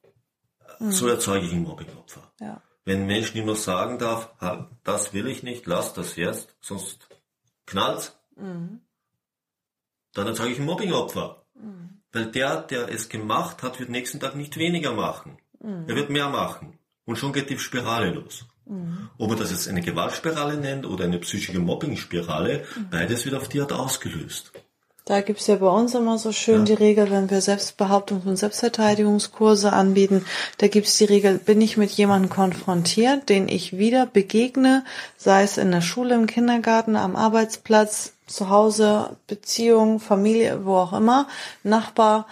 So 0.81 1.07
erzeuge 1.07 1.47
ich 1.47 1.53
ein 1.53 1.63
Mobbingopfer. 1.63 2.33
Ja. 2.41 2.61
Wenn 2.85 3.03
ein 3.03 3.07
Mensch 3.07 3.33
nicht 3.33 3.47
mehr 3.47 3.55
sagen 3.55 3.99
darf, 3.99 4.31
"Ha, 4.41 4.69
das 4.83 5.13
will 5.15 5.29
ich 5.29 5.45
nicht, 5.45 5.67
lass 5.67 5.95
das 5.95 6.17
jetzt, 6.17 6.57
sonst 6.61 7.07
knallt's, 7.65 8.19
dann 8.37 10.27
erzeuge 10.27 10.51
ich 10.53 10.59
ein 10.59 10.65
Mobbingopfer. 10.67 11.45
Weil 12.13 12.27
der, 12.27 12.61
der 12.63 12.89
es 12.93 13.09
gemacht 13.09 13.63
hat, 13.63 13.79
wird 13.79 13.89
nächsten 13.91 14.19
Tag 14.21 14.35
nicht 14.35 14.57
weniger 14.57 14.93
machen. 14.93 15.39
Er 15.87 15.97
wird 15.97 16.11
mehr 16.11 16.29
machen. 16.29 16.79
Und 17.07 17.17
schon 17.17 17.33
geht 17.33 17.51
die 17.51 17.59
Spirale 17.59 18.11
los. 18.11 18.47
Ob 19.19 19.31
er 19.31 19.37
das 19.37 19.51
jetzt 19.51 19.69
eine 19.69 19.83
Gewaltspirale 19.83 20.57
nennt 20.57 20.87
oder 20.87 21.05
eine 21.05 21.19
psychische 21.19 21.59
Mobbingspirale, 21.59 22.65
beides 22.91 23.25
wird 23.27 23.35
auf 23.35 23.49
die 23.49 23.61
Art 23.61 23.73
ausgelöst. 23.73 24.53
Da 25.07 25.21
gibt's 25.21 25.47
ja 25.49 25.57
bei 25.57 25.69
uns 25.69 25.95
immer 25.95 26.17
so 26.17 26.33
schön 26.33 26.61
Ja. 26.61 26.65
die 26.65 26.73
Regel, 26.83 27.11
wenn 27.11 27.29
wir 27.29 27.43
Selbstbehauptungs- 27.43 28.25
und 28.25 28.37
Selbstverteidigungskurse 28.37 29.71
anbieten, 29.71 30.25
da 30.57 30.69
gibt's 30.69 30.97
die 30.97 31.05
Regel, 31.05 31.37
bin 31.37 31.61
ich 31.61 31.77
mit 31.77 31.91
jemandem 31.91 32.31
konfrontiert, 32.31 33.29
den 33.29 33.47
ich 33.51 33.77
wieder 33.77 34.07
begegne, 34.07 34.83
sei 35.19 35.43
es 35.43 35.59
in 35.59 35.71
der 35.73 35.83
Schule, 35.83 36.15
im 36.15 36.27
Kindergarten, 36.27 36.97
am 36.97 37.17
Arbeitsplatz, 37.17 38.15
zu 38.27 38.49
Hause, 38.49 39.17
Beziehung, 39.27 40.01
Familie, 40.01 40.65
wo 40.65 40.77
auch 40.77 40.95
immer, 40.95 41.29
Nachbar, 41.63 42.27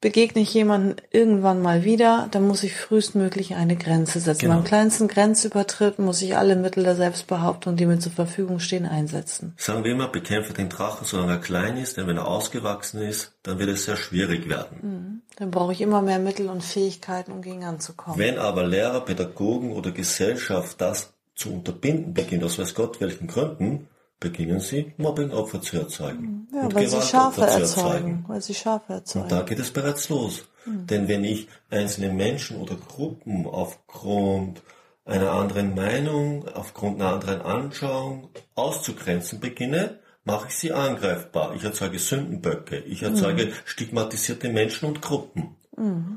begegne 0.00 0.40
ich 0.42 0.54
jemanden 0.54 0.96
irgendwann 1.10 1.60
mal 1.60 1.84
wieder, 1.84 2.28
dann 2.30 2.46
muss 2.46 2.62
ich 2.62 2.74
frühestmöglich 2.74 3.54
eine 3.54 3.76
Grenze 3.76 4.18
setzen. 4.20 4.40
Genau. 4.40 4.54
Beim 4.54 4.64
kleinsten 4.64 5.08
Grenzübertritt 5.08 5.98
muss 5.98 6.22
ich 6.22 6.36
alle 6.36 6.56
Mittel 6.56 6.84
der 6.84 6.96
Selbstbehauptung, 6.96 7.76
die 7.76 7.84
mir 7.84 7.98
zur 7.98 8.12
Verfügung 8.12 8.60
stehen, 8.60 8.86
einsetzen. 8.86 9.54
Sagen 9.58 9.84
wir 9.84 9.92
immer, 9.92 10.08
bekämpfe 10.08 10.54
den 10.54 10.70
Drachen, 10.70 11.06
solange 11.06 11.32
er 11.32 11.38
klein 11.38 11.76
ist, 11.76 11.98
denn 11.98 12.06
wenn 12.06 12.16
er 12.16 12.26
ausgewachsen 12.26 13.02
ist, 13.02 13.32
dann 13.42 13.58
wird 13.58 13.68
es 13.68 13.84
sehr 13.84 13.96
schwierig 13.96 14.48
werden. 14.48 15.22
Dann 15.36 15.50
brauche 15.50 15.72
ich 15.72 15.80
immer 15.82 16.00
mehr 16.00 16.18
Mittel 16.18 16.48
und 16.48 16.62
Fähigkeiten, 16.62 17.32
um 17.32 17.42
gegen 17.42 17.64
anzukommen. 17.64 18.18
Wenn 18.18 18.38
aber 18.38 18.66
Lehrer, 18.66 19.00
Pädagogen 19.00 19.72
oder 19.72 19.90
Gesellschaft 19.90 20.80
das 20.80 21.12
zu 21.34 21.52
unterbinden 21.52 22.14
beginnt, 22.14 22.44
aus 22.44 22.58
weiß 22.58 22.74
Gott 22.74 23.00
welchen 23.00 23.26
Gründen, 23.26 23.86
beginnen 24.20 24.60
sie, 24.60 24.92
Mobbingopfer 24.98 25.60
zu 25.62 25.78
erzeugen. 25.78 26.46
ja, 26.52 26.62
und 26.64 26.74
weil 26.74 26.86
sie 26.86 27.00
Schafe 27.00 27.40
Gewaltopfer 27.40 27.66
zu 27.66 27.80
erzeugen. 27.80 28.24
Weil 28.28 28.42
sie 28.42 28.54
Schafe 28.54 28.92
erzeugen. 28.92 29.22
Und 29.24 29.32
da 29.32 29.42
geht 29.42 29.58
es 29.58 29.70
bereits 29.70 30.08
los. 30.08 30.44
Denn 30.66 31.08
wenn 31.08 31.24
ich 31.24 31.48
einzelne 31.70 32.12
Menschen 32.12 32.60
oder 32.60 32.76
Gruppen 32.76 33.46
aufgrund 33.46 34.62
einer 35.06 35.32
anderen 35.32 35.74
Meinung, 35.74 36.46
aufgrund 36.48 37.00
einer 37.00 37.14
anderen 37.14 37.40
Anschauung 37.40 38.28
auszugrenzen 38.54 39.40
beginne, 39.40 39.98
mache 40.24 40.48
ich 40.48 40.56
sie 40.56 40.72
angreifbar. 40.72 41.54
Ich 41.54 41.64
erzeuge 41.64 41.98
Sündenböcke. 41.98 42.78
Ich 42.80 43.02
erzeuge 43.02 43.52
stigmatisierte 43.64 44.50
Menschen 44.50 44.86
und 44.86 45.00
Gruppen. 45.00 45.56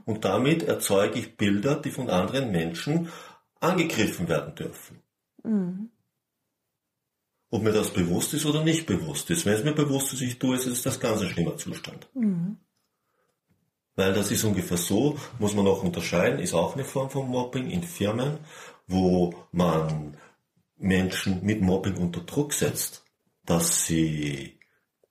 Und 0.06 0.26
damit 0.26 0.64
erzeuge 0.64 1.20
ich 1.20 1.38
Bilder, 1.38 1.76
die 1.76 1.92
von 1.92 2.10
anderen 2.10 2.52
Menschen 2.52 3.08
angegriffen 3.62 4.28
werden 4.28 4.56
dürfen. 4.56 5.02
Ob 7.54 7.62
mir 7.62 7.72
das 7.72 7.92
bewusst 7.92 8.34
ist 8.34 8.48
oder 8.48 8.64
nicht 8.64 8.88
bewusst 8.88 9.30
ist. 9.30 9.46
Wenn 9.46 9.54
es 9.54 9.64
mir 9.64 9.74
bewusst 9.74 10.12
ist, 10.12 10.22
ich 10.22 10.40
tue 10.40 10.56
es, 10.56 10.66
ist 10.66 10.88
das 10.88 11.00
ganz 11.00 11.22
ein 11.22 11.30
schlimmer 11.30 11.56
Zustand. 11.56 12.10
Weil 13.96 14.12
das 14.14 14.32
ist 14.32 14.44
ungefähr 14.44 14.78
so, 14.78 15.20
muss 15.38 15.54
man 15.54 15.68
auch 15.68 15.84
unterscheiden, 15.84 16.40
ist 16.40 16.56
auch 16.56 16.74
eine 16.74 16.84
Form 16.84 17.12
von 17.12 17.30
Mobbing 17.30 17.70
in 17.70 17.84
Firmen, 17.84 18.40
wo 18.88 19.36
man 19.52 20.18
Menschen 20.78 21.46
mit 21.46 21.62
Mobbing 21.62 21.98
unter 21.98 22.22
Druck 22.22 22.54
setzt, 22.54 23.06
dass 23.46 23.86
sie 23.86 24.58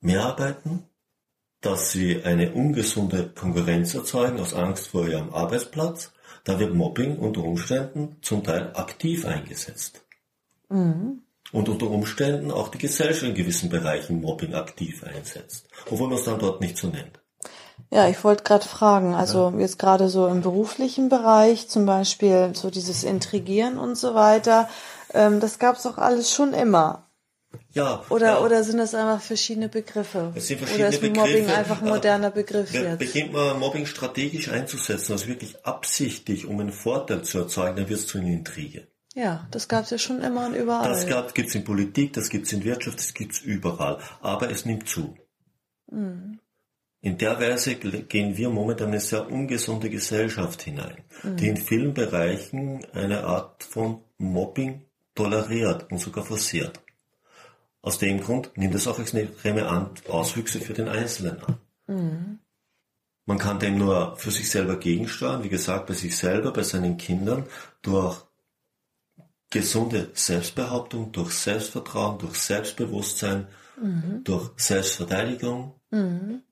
mehr 0.01 0.25
arbeiten, 0.25 0.83
dass 1.61 1.93
sie 1.93 2.25
eine 2.25 2.55
ungesunde 2.55 3.29
Konkurrenz 3.29 3.95
erzeugen 3.95 4.41
aus 4.41 4.53
Angst 4.53 4.89
vor 4.89 5.07
ihrem 5.07 5.33
Arbeitsplatz. 5.33 6.13
Da 6.43 6.59
wird 6.59 6.75
Mobbing 6.75 7.19
unter 7.19 7.45
Umständen 7.45 8.17
zum 8.21 8.43
Teil 8.43 8.73
aktiv 8.75 9.27
eingesetzt. 9.27 10.05
Und 11.53 11.69
unter 11.69 11.91
Umständen 11.91 12.51
auch 12.51 12.69
die 12.69 12.79
Gesellschaft 12.79 13.25
in 13.25 13.35
gewissen 13.35 13.69
Bereichen 13.69 14.21
Mobbing 14.23 14.55
aktiv 14.55 15.05
einsetzt, 15.05 15.69
obwohl 15.91 16.09
man 16.09 16.19
es 16.19 16.25
dann 16.25 16.39
dort 16.39 16.61
nicht 16.61 16.79
so 16.79 16.89
nennt. 16.89 17.21
Ja, 17.91 18.09
ich 18.09 18.25
wollte 18.25 18.45
gerade 18.45 18.67
fragen, 18.67 19.15
also 19.15 19.53
jetzt 19.59 19.79
gerade 19.79 20.09
so 20.09 20.27
im 20.29 20.41
beruflichen 20.41 21.11
Bereich, 21.11 21.69
zum 21.69 21.85
Beispiel 21.85 22.53
so 22.55 22.71
dieses 22.71 23.05
Intrigieren 23.05 23.77
und 23.79 23.97
so 23.99 24.15
weiter, 24.15 24.69
ähm, 25.13 25.41
das 25.41 25.59
gab's 25.59 25.83
doch 25.83 25.99
alles 25.99 26.33
schon 26.33 26.55
immer. 26.55 27.11
Ja, 27.73 28.03
Oder, 28.09 28.27
ja. 28.27 28.41
oder 28.41 28.65
sind 28.65 28.79
das 28.79 28.95
einfach 28.95 29.21
verschiedene 29.21 29.69
Begriffe? 29.69 30.33
Es 30.35 30.47
sind 30.47 30.59
oder 30.63 30.69
verschiedene 30.69 30.89
ist 30.95 31.03
Mobbing 31.03 31.33
Begriffe. 31.45 31.55
einfach 31.59 31.83
ein 31.83 31.89
moderner 31.89 32.31
Begriff 32.31 32.73
Be- 32.73 32.79
jetzt? 32.79 32.99
Beginnt 32.99 33.33
man 33.35 33.59
Mobbing 33.59 33.85
strategisch 33.85 34.49
einzusetzen, 34.49 35.13
also 35.13 35.27
wirklich 35.27 35.67
absichtlich, 35.67 36.47
um 36.47 36.61
einen 36.61 36.73
Vorteil 36.73 37.23
zu 37.23 37.41
erzeugen, 37.41 37.77
dann 37.77 37.89
wird 37.91 38.01
es 38.01 38.07
zu 38.07 38.19
einer 38.19 38.29
Intrige. 38.29 38.87
Ja, 39.15 39.47
das 39.51 39.69
gab's 39.69 39.91
ja 39.91 39.99
schon 39.99 40.23
immer 40.23 40.47
und 40.47 40.55
überall. 40.55 40.89
Das 40.89 41.35
gibt 41.35 41.49
es 41.49 41.55
in 41.55 41.65
Politik, 41.65 42.15
das 42.15 42.31
gibt 42.31 42.47
es 42.47 42.53
in 42.53 42.65
Wirtschaft, 42.65 42.99
das 42.99 43.13
gibt 43.13 43.33
es 43.33 43.41
überall. 43.41 43.99
Aber 44.21 44.51
es 44.51 44.65
nimmt 44.65 44.89
zu. 44.89 45.15
Mhm. 45.91 46.39
In 47.03 47.19
der 47.19 47.39
Weise 47.41 47.75
gehen 47.75 48.37
wir 48.37 48.49
momentan 48.49 48.89
in 48.89 48.93
eine 48.95 49.01
sehr 49.01 49.31
ungesunde 49.31 49.91
Gesellschaft 49.91 50.63
hinein, 50.63 50.99
Mhm. 51.25 51.37
die 51.37 51.49
in 51.49 51.57
vielen 51.57 51.95
Bereichen 51.95 52.87
eine 52.95 53.25
Art 53.25 53.65
von 53.65 54.03
Mobbing 54.19 54.87
toleriert 55.15 55.91
und 55.91 55.99
sogar 55.99 56.25
forciert. 56.25 56.81
Aus 57.83 57.99
dem 57.99 58.21
Grund 58.21 58.57
nimmt 58.57 58.77
es 58.77 58.87
auch 58.87 59.01
extreme 59.01 59.91
Auswüchse 60.09 60.61
für 60.61 60.73
den 60.73 60.89
Einzelnen 60.89 61.43
an. 61.43 61.59
Mhm. 61.89 62.39
Man 63.27 63.39
kann 63.39 63.59
dem 63.59 63.79
nur 63.79 64.17
für 64.17 64.31
sich 64.31 64.49
selber 64.49 64.77
gegensteuern, 64.77 65.43
wie 65.43 65.49
gesagt, 65.49 65.87
bei 65.87 65.95
sich 65.95 66.17
selber, 66.17 66.53
bei 66.53 66.63
seinen 66.63 66.97
Kindern, 66.97 67.47
durch 67.83 68.23
gesunde 69.53 70.11
Selbstbehauptung, 70.15 71.13
durch 71.13 71.33
Selbstvertrauen, 71.35 72.19
durch 72.19 72.35
Selbstbewusstsein, 72.37 73.47
durch 74.25 74.51
Selbstverteidigung, 74.57 75.75
Mhm. 75.91 76.43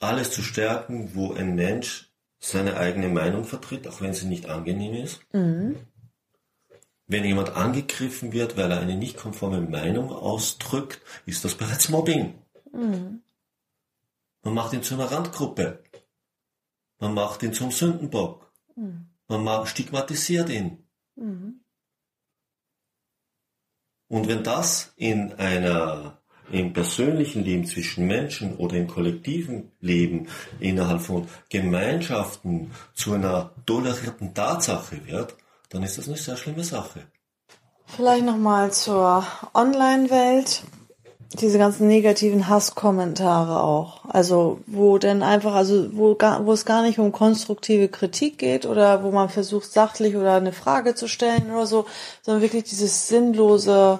alles 0.00 0.30
zu 0.32 0.42
stärken, 0.42 1.14
wo 1.14 1.32
ein 1.32 1.54
Mensch 1.54 2.12
seine 2.40 2.76
eigene 2.76 3.08
Meinung 3.08 3.44
vertritt, 3.44 3.86
auch 3.88 4.00
wenn 4.00 4.12
sie 4.14 4.26
nicht 4.26 4.46
angenehm 4.46 4.94
ist. 4.94 5.20
Mhm. 5.32 5.76
Wenn 7.06 7.24
jemand 7.24 7.50
angegriffen 7.50 8.32
wird, 8.32 8.56
weil 8.56 8.70
er 8.70 8.80
eine 8.80 8.96
nicht 8.96 9.16
konforme 9.16 9.60
Meinung 9.60 10.10
ausdrückt, 10.10 11.00
ist 11.26 11.44
das 11.44 11.54
bereits 11.54 11.88
Mobbing. 11.88 12.34
Mhm. 12.72 13.22
Man 14.42 14.54
macht 14.54 14.72
ihn 14.72 14.82
zu 14.82 14.94
einer 14.94 15.10
Randgruppe. 15.10 15.82
Man 17.00 17.14
macht 17.14 17.42
ihn 17.42 17.52
zum 17.54 17.70
Sündenbock. 17.70 18.52
Mhm. 18.76 19.06
Man 19.28 19.44
ma- 19.44 19.66
stigmatisiert 19.66 20.48
ihn. 20.50 20.84
Mhm. 21.16 21.60
Und 24.08 24.26
wenn 24.28 24.42
das 24.42 24.92
in 24.96 25.34
einer, 25.34 26.18
im 26.50 26.72
persönlichen 26.72 27.44
Leben 27.44 27.66
zwischen 27.66 28.06
Menschen 28.06 28.56
oder 28.56 28.76
im 28.76 28.86
kollektiven 28.86 29.72
Leben 29.80 30.28
innerhalb 30.60 31.02
von 31.02 31.28
Gemeinschaften 31.50 32.70
zu 32.94 33.14
einer 33.14 33.50
tolerierten 33.66 34.34
Tatsache 34.34 35.06
wird, 35.06 35.34
dann 35.68 35.82
ist 35.82 35.98
das 35.98 36.08
eine 36.08 36.16
sehr 36.16 36.36
schlimme 36.36 36.64
Sache. 36.64 37.02
Vielleicht 37.86 38.24
nochmal 38.24 38.72
zur 38.72 39.26
Online-Welt. 39.54 40.62
Diese 41.34 41.58
ganzen 41.58 41.88
negativen 41.88 42.48
Hasskommentare 42.48 43.62
auch. 43.62 44.06
Also, 44.08 44.60
wo 44.66 44.96
denn 44.96 45.22
einfach, 45.22 45.54
also, 45.54 45.88
wo, 45.92 46.16
wo 46.16 46.52
es 46.52 46.64
gar 46.64 46.82
nicht 46.82 46.98
um 46.98 47.12
konstruktive 47.12 47.88
Kritik 47.88 48.38
geht 48.38 48.64
oder 48.64 49.02
wo 49.04 49.10
man 49.10 49.28
versucht, 49.28 49.70
sachlich 49.70 50.16
oder 50.16 50.34
eine 50.34 50.52
Frage 50.52 50.94
zu 50.94 51.06
stellen 51.06 51.50
oder 51.50 51.66
so, 51.66 51.84
sondern 52.22 52.42
wirklich 52.42 52.64
dieses 52.64 53.08
sinnlose, 53.08 53.98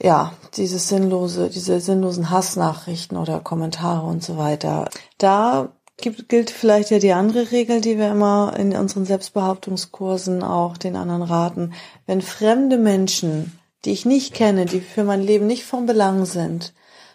ja, 0.00 0.32
dieses 0.56 0.88
sinnlose, 0.88 1.50
diese 1.50 1.80
sinnlosen 1.80 2.30
Hassnachrichten 2.30 3.16
oder 3.16 3.40
Kommentare 3.40 4.06
und 4.06 4.22
so 4.22 4.38
weiter. 4.38 4.88
Da 5.18 5.70
gibt, 6.00 6.28
gilt 6.28 6.50
vielleicht 6.50 6.90
ja 6.90 6.98
die 6.98 7.12
andere 7.12 7.50
Regel, 7.50 7.80
die 7.80 7.98
wir 7.98 8.10
immer 8.10 8.54
in 8.56 8.74
unseren 8.76 9.04
Selbstbehauptungskursen 9.04 10.42
auch 10.42 10.76
den 10.76 10.96
anderen 10.96 11.22
raten. 11.22 11.72
Wenn 12.06 12.22
fremde 12.22 12.78
Menschen, 12.78 13.59
die 13.84 13.92
ich 13.92 14.04
nicht 14.04 14.34
kenne, 14.34 14.66
die 14.66 14.80
für 14.80 15.04
mein 15.04 15.22
Leben 15.22 15.46
nicht 15.46 15.64
von 15.64 15.86
Belang 15.86 16.24
sind, 16.24 16.72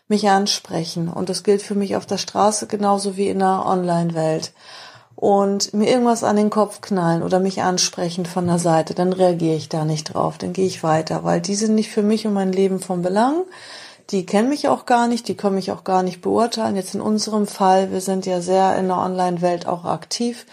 mich 0.07 0.29
ansprechen, 0.29 1.09
und 1.09 1.29
das 1.29 1.43
gilt 1.43 1.61
für 1.61 1.75
mich 1.75 1.95
auf 1.95 2.05
der 2.05 2.17
Straße 2.17 2.67
genauso 2.67 3.17
wie 3.17 3.27
in 3.27 3.39
der 3.39 3.65
Online-Welt, 3.65 4.53
und 5.15 5.73
mir 5.73 5.89
irgendwas 5.89 6.23
an 6.23 6.35
den 6.35 6.49
Kopf 6.49 6.81
knallen 6.81 7.23
oder 7.23 7.39
mich 7.39 7.61
ansprechen 7.61 8.25
von 8.25 8.47
der 8.47 8.59
Seite, 8.59 8.93
dann 8.93 9.13
reagiere 9.13 9.55
ich 9.55 9.69
da 9.69 9.85
nicht 9.85 10.13
drauf, 10.13 10.37
dann 10.37 10.51
gehe 10.53 10.67
ich 10.67 10.83
weiter, 10.83 11.23
weil 11.23 11.39
die 11.39 11.55
sind 11.55 11.73
nicht 11.73 11.89
für 11.89 12.03
mich 12.03 12.27
und 12.27 12.33
mein 12.33 12.51
Leben 12.51 12.79
von 12.79 13.01
Belang. 13.01 13.43
Die 14.11 14.25
kennen 14.25 14.49
mich 14.49 14.67
auch 14.67 14.85
gar 14.85 15.07
nicht, 15.07 15.27
die 15.27 15.35
können 15.35 15.55
mich 15.55 15.71
auch 15.71 15.83
gar 15.83 16.03
nicht 16.03 16.21
beurteilen. 16.21 16.75
Jetzt 16.75 16.93
in 16.93 17.01
unserem 17.01 17.47
Fall, 17.47 17.91
wir 17.91 18.01
sind 18.01 18.25
ja 18.25 18.41
sehr 18.41 18.77
in 18.77 18.87
der 18.87 18.97
Online-Welt 18.97 19.65
auch 19.67 19.85
aktiv. 19.85 20.45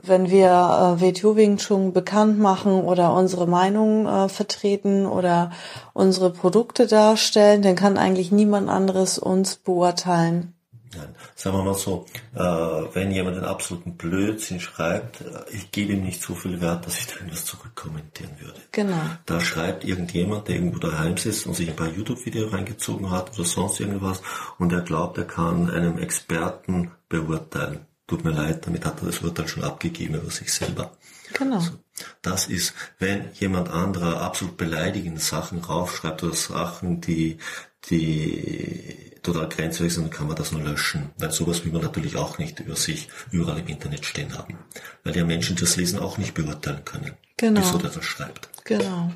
Wenn 0.00 0.30
wir 0.30 0.48
äh, 0.48 1.00
WTO 1.02 1.36
Wing 1.36 1.58
Chun 1.58 1.92
bekannt 1.92 2.38
machen 2.38 2.82
oder 2.82 3.12
unsere 3.12 3.46
Meinung 3.46 4.06
äh, 4.06 4.28
vertreten 4.28 5.06
oder 5.06 5.52
unsere 5.92 6.30
Produkte 6.30 6.86
darstellen, 6.86 7.62
dann 7.62 7.76
kann 7.76 7.98
eigentlich 7.98 8.32
niemand 8.32 8.70
anderes 8.70 9.18
uns 9.18 9.56
beurteilen. 9.56 10.54
Nein, 10.94 11.14
sagen 11.34 11.56
wir 11.56 11.64
mal 11.64 11.74
so, 11.74 12.06
äh, 12.34 12.40
wenn 12.40 13.10
jemand 13.12 13.36
einen 13.36 13.46
absoluten 13.46 13.96
Blödsinn 13.96 14.60
schreibt, 14.60 15.22
äh, 15.22 15.44
ich 15.50 15.70
gebe 15.70 15.94
ihm 15.94 16.02
nicht 16.02 16.20
so 16.20 16.34
viel 16.34 16.60
Wert, 16.60 16.86
dass 16.86 16.98
ich 16.98 17.06
da 17.06 17.14
irgendwas 17.16 17.46
zurückkommentieren 17.46 18.32
würde. 18.40 18.60
Genau. 18.72 19.00
Da 19.24 19.40
schreibt 19.40 19.84
irgendjemand, 19.84 20.48
der 20.48 20.56
irgendwo 20.56 20.78
daheim 20.78 21.16
sitzt 21.16 21.46
und 21.46 21.54
sich 21.54 21.70
ein 21.70 21.76
paar 21.76 21.88
YouTube-Videos 21.88 22.52
reingezogen 22.52 23.10
hat 23.10 23.32
oder 23.34 23.44
sonst 23.44 23.80
irgendwas 23.80 24.22
und 24.58 24.72
er 24.72 24.82
glaubt, 24.82 25.16
er 25.16 25.24
kann 25.24 25.70
einem 25.70 25.98
Experten 25.98 26.90
beurteilen. 27.08 27.86
Tut 28.06 28.24
mir 28.24 28.32
leid, 28.32 28.66
damit 28.66 28.84
hat 28.84 29.00
er 29.00 29.06
das 29.06 29.20
Urteil 29.20 29.48
schon 29.48 29.64
abgegeben 29.64 30.14
über 30.14 30.30
sich 30.30 30.52
selber. 30.52 30.92
Genau. 31.34 31.62
Das 32.20 32.46
ist, 32.46 32.74
wenn 32.98 33.30
jemand 33.34 33.70
anderer 33.70 34.20
absolut 34.20 34.56
beleidigende 34.56 35.20
Sachen 35.20 35.60
raufschreibt 35.60 36.22
oder 36.22 36.34
Sachen, 36.34 37.00
die, 37.00 37.38
die 37.88 39.12
total 39.22 39.48
grenzwertig 39.48 39.96
dann 39.96 40.10
kann 40.10 40.26
man 40.26 40.36
das 40.36 40.52
nur 40.52 40.62
löschen. 40.62 41.10
Weil 41.16 41.30
sowas 41.30 41.64
will 41.64 41.72
man 41.72 41.82
natürlich 41.82 42.16
auch 42.16 42.38
nicht 42.38 42.60
über 42.60 42.76
sich 42.76 43.08
überall 43.30 43.58
im 43.58 43.68
Internet 43.68 44.04
stehen 44.04 44.36
haben. 44.36 44.58
Weil 45.04 45.16
ja 45.16 45.24
Menschen 45.24 45.56
das 45.56 45.76
Lesen 45.76 45.98
auch 45.98 46.18
nicht 46.18 46.34
beurteilen 46.34 46.84
können. 46.84 47.14
Genau. 47.36 47.60
Wieso 47.60 47.78
der 47.78 47.90
das 47.90 48.04
schreibt. 48.04 48.48
Genau. 48.64 49.12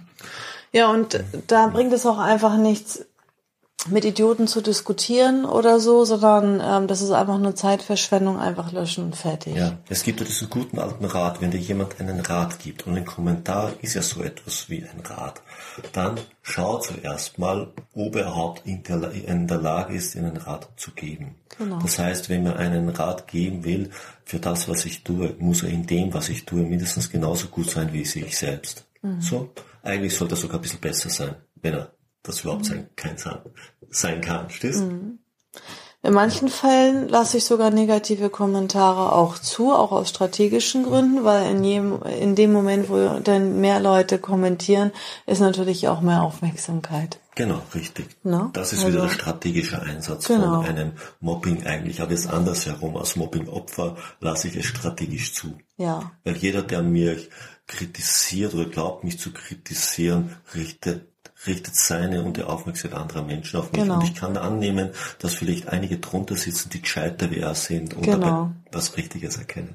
Ja, 0.72 0.90
und 0.90 1.22
da 1.46 1.68
bringt 1.68 1.92
es 1.92 2.06
auch 2.06 2.18
einfach 2.18 2.56
nichts, 2.56 3.04
mit 3.88 4.04
Idioten 4.04 4.48
zu 4.48 4.60
diskutieren 4.60 5.44
oder 5.44 5.78
so, 5.80 6.04
sondern 6.04 6.60
ähm, 6.64 6.88
das 6.88 7.02
ist 7.02 7.10
einfach 7.10 7.38
nur 7.38 7.54
Zeitverschwendung, 7.54 8.38
einfach 8.38 8.72
löschen 8.72 9.04
und 9.04 9.16
fertig. 9.16 9.54
Ja, 9.54 9.78
es 9.88 10.02
gibt 10.02 10.20
ja 10.20 10.26
diesen 10.26 10.50
guten 10.50 10.78
alten 10.78 11.04
Rat, 11.04 11.40
wenn 11.40 11.50
dir 11.50 11.60
jemand 11.60 12.00
einen 12.00 12.20
Rat 12.20 12.58
gibt 12.58 12.86
und 12.86 12.96
ein 12.96 13.04
Kommentar 13.04 13.72
ist 13.82 13.94
ja 13.94 14.02
so 14.02 14.22
etwas 14.22 14.68
wie 14.68 14.82
ein 14.82 15.00
Rat, 15.04 15.40
dann 15.92 16.18
schau 16.42 16.78
zuerst 16.78 17.38
mal, 17.38 17.72
ob 17.94 18.16
er 18.16 18.22
überhaupt 18.22 18.66
in 18.66 18.82
der, 18.82 19.12
in 19.12 19.46
der 19.46 19.58
Lage 19.58 19.94
ist, 19.94 20.16
einen 20.16 20.36
Rat 20.36 20.68
zu 20.76 20.90
geben. 20.92 21.36
Genau. 21.58 21.78
Das 21.78 21.98
heißt, 21.98 22.28
wenn 22.28 22.42
man 22.42 22.56
einen 22.56 22.88
Rat 22.88 23.28
geben 23.28 23.64
will 23.64 23.90
für 24.24 24.38
das, 24.38 24.68
was 24.68 24.84
ich 24.84 25.04
tue, 25.04 25.34
muss 25.38 25.62
er 25.62 25.68
in 25.68 25.86
dem, 25.86 26.12
was 26.12 26.28
ich 26.28 26.44
tue, 26.44 26.62
mindestens 26.62 27.10
genauso 27.10 27.48
gut 27.48 27.70
sein 27.70 27.92
wie 27.92 28.02
ich 28.02 28.36
selbst. 28.36 28.84
So, 29.20 29.50
eigentlich 29.84 30.16
sollte 30.16 30.34
er 30.34 30.38
sogar 30.38 30.58
ein 30.58 30.62
bisschen 30.62 30.80
besser 30.80 31.10
sein, 31.10 31.36
wenn 31.62 31.74
er 31.74 31.92
das 32.26 32.40
überhaupt 32.42 32.66
sein, 32.66 32.88
kein 32.96 33.16
sein, 33.90 34.20
kann. 34.20 34.50
Stehst? 34.50 34.82
In 36.02 36.12
manchen 36.12 36.48
Fällen 36.48 37.08
lasse 37.08 37.38
ich 37.38 37.44
sogar 37.44 37.70
negative 37.70 38.30
Kommentare 38.30 39.12
auch 39.12 39.38
zu, 39.38 39.72
auch 39.72 39.90
aus 39.90 40.08
strategischen 40.10 40.84
Gründen, 40.84 41.24
weil 41.24 41.50
in 41.50 41.64
jedem, 41.64 42.00
in 42.02 42.36
dem 42.36 42.52
Moment, 42.52 42.88
wo 42.88 43.18
dann 43.18 43.60
mehr 43.60 43.80
Leute 43.80 44.18
kommentieren, 44.18 44.92
ist 45.26 45.40
natürlich 45.40 45.88
auch 45.88 46.00
mehr 46.02 46.22
Aufmerksamkeit. 46.22 47.18
Genau, 47.34 47.60
richtig. 47.74 48.06
Ne? 48.22 48.50
Das 48.52 48.72
ist 48.72 48.84
Also- 48.84 48.92
wieder 48.92 49.02
der 49.06 49.12
strategische 49.12 49.82
Einsatz 49.82 50.28
Genau. 50.28 50.62
von 50.62 50.66
einem 50.66 50.92
Mobbing 51.20 51.66
eigentlich. 51.66 52.00
Aber 52.00 52.12
jetzt 52.12 52.28
andersherum, 52.28 52.96
als 52.96 53.16
Mobbing-Opfer 53.16 53.96
lasse 54.20 54.48
ich 54.48 54.56
es 54.56 54.66
strategisch 54.66 55.34
zu. 55.34 55.58
Ja, 55.76 56.12
Weil 56.24 56.36
jeder, 56.36 56.62
der 56.62 56.82
mich 56.82 57.28
kritisiert 57.66 58.54
oder 58.54 58.66
glaubt, 58.66 59.02
mich 59.02 59.18
zu 59.18 59.32
kritisieren, 59.32 60.36
richtet, 60.54 61.08
richtet 61.46 61.74
seine 61.76 62.22
und 62.22 62.36
die 62.36 62.42
Aufmerksamkeit 62.42 63.00
anderer 63.00 63.22
Menschen 63.22 63.58
auf 63.60 63.72
mich. 63.72 63.82
Genau. 63.82 63.94
Und 63.96 64.04
ich 64.04 64.14
kann 64.14 64.36
annehmen, 64.36 64.90
dass 65.18 65.34
vielleicht 65.34 65.68
einige 65.68 65.98
drunter 65.98 66.36
sitzen, 66.36 66.70
die 66.70 66.82
gescheiter 66.82 67.30
wie 67.30 67.38
er 67.38 67.54
sind 67.54 67.94
und 67.94 68.02
Genau. 68.02 68.18
dabei 68.18 68.50
was 68.72 68.96
Richtiges 68.96 69.36
erkennen. 69.38 69.74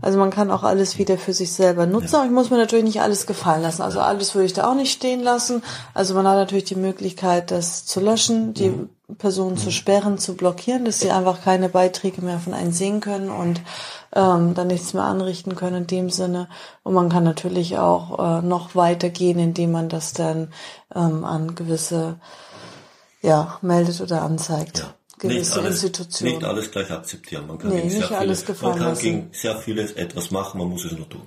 also 0.00 0.18
man 0.18 0.30
kann 0.30 0.50
auch 0.50 0.62
alles 0.64 0.98
wieder 0.98 1.18
für 1.18 1.32
sich 1.34 1.52
selber 1.52 1.86
nutzen, 1.86 2.16
aber 2.16 2.24
ich 2.24 2.30
muss 2.30 2.50
mir 2.50 2.56
natürlich 2.56 2.84
nicht 2.84 3.00
alles 3.00 3.26
gefallen 3.26 3.62
lassen. 3.62 3.82
Also 3.82 4.00
alles 4.00 4.34
würde 4.34 4.46
ich 4.46 4.52
da 4.54 4.68
auch 4.70 4.74
nicht 4.74 4.92
stehen 4.92 5.20
lassen. 5.22 5.62
Also 5.94 6.14
man 6.14 6.26
hat 6.26 6.36
natürlich 6.36 6.64
die 6.64 6.74
Möglichkeit, 6.76 7.50
das 7.50 7.84
zu 7.84 8.00
löschen, 8.00 8.54
die 8.54 8.72
Person 9.18 9.56
zu 9.56 9.70
sperren, 9.70 10.18
zu 10.18 10.34
blockieren, 10.34 10.84
dass 10.84 11.00
sie 11.00 11.10
einfach 11.10 11.42
keine 11.42 11.68
Beiträge 11.68 12.22
mehr 12.22 12.38
von 12.38 12.54
einem 12.54 12.72
sehen 12.72 13.00
können 13.00 13.30
und 13.30 13.60
ähm, 14.14 14.54
dann 14.54 14.66
nichts 14.68 14.94
mehr 14.94 15.04
anrichten 15.04 15.56
können 15.56 15.76
in 15.82 15.86
dem 15.86 16.10
Sinne. 16.10 16.48
Und 16.82 16.94
man 16.94 17.08
kann 17.08 17.24
natürlich 17.24 17.78
auch 17.78 18.18
äh, 18.18 18.42
noch 18.42 18.74
weiter 18.74 19.10
gehen, 19.10 19.38
indem 19.38 19.72
man 19.72 19.88
das 19.88 20.12
dann 20.12 20.52
ähm, 20.94 21.24
an 21.24 21.54
gewisse 21.54 22.16
ja 23.22 23.58
meldet 23.62 24.00
oder 24.00 24.22
anzeigt. 24.22 24.78
Ja. 24.78 24.94
Gewisse 25.18 25.38
Nicht 25.38 25.52
alles, 25.58 25.84
Institutionen. 25.84 26.34
nicht 26.34 26.44
alles 26.44 26.70
gleich 26.70 26.90
akzeptieren. 26.90 27.46
Man 27.46 27.58
kann 27.58 27.70
Nee, 27.70 27.76
gegen 27.82 27.90
sehr 27.90 28.00
nicht 28.00 28.12
alles 28.12 28.40
viele, 28.40 28.52
gefallen 28.54 28.78
man 28.78 28.88
kann 28.88 28.98
gegen 28.98 29.28
sehr 29.32 29.56
vieles 29.58 29.92
etwas 29.92 30.30
machen, 30.30 30.58
man 30.58 30.68
muss 30.68 30.84
es 30.86 30.92
nur 30.92 31.08
tun. 31.08 31.22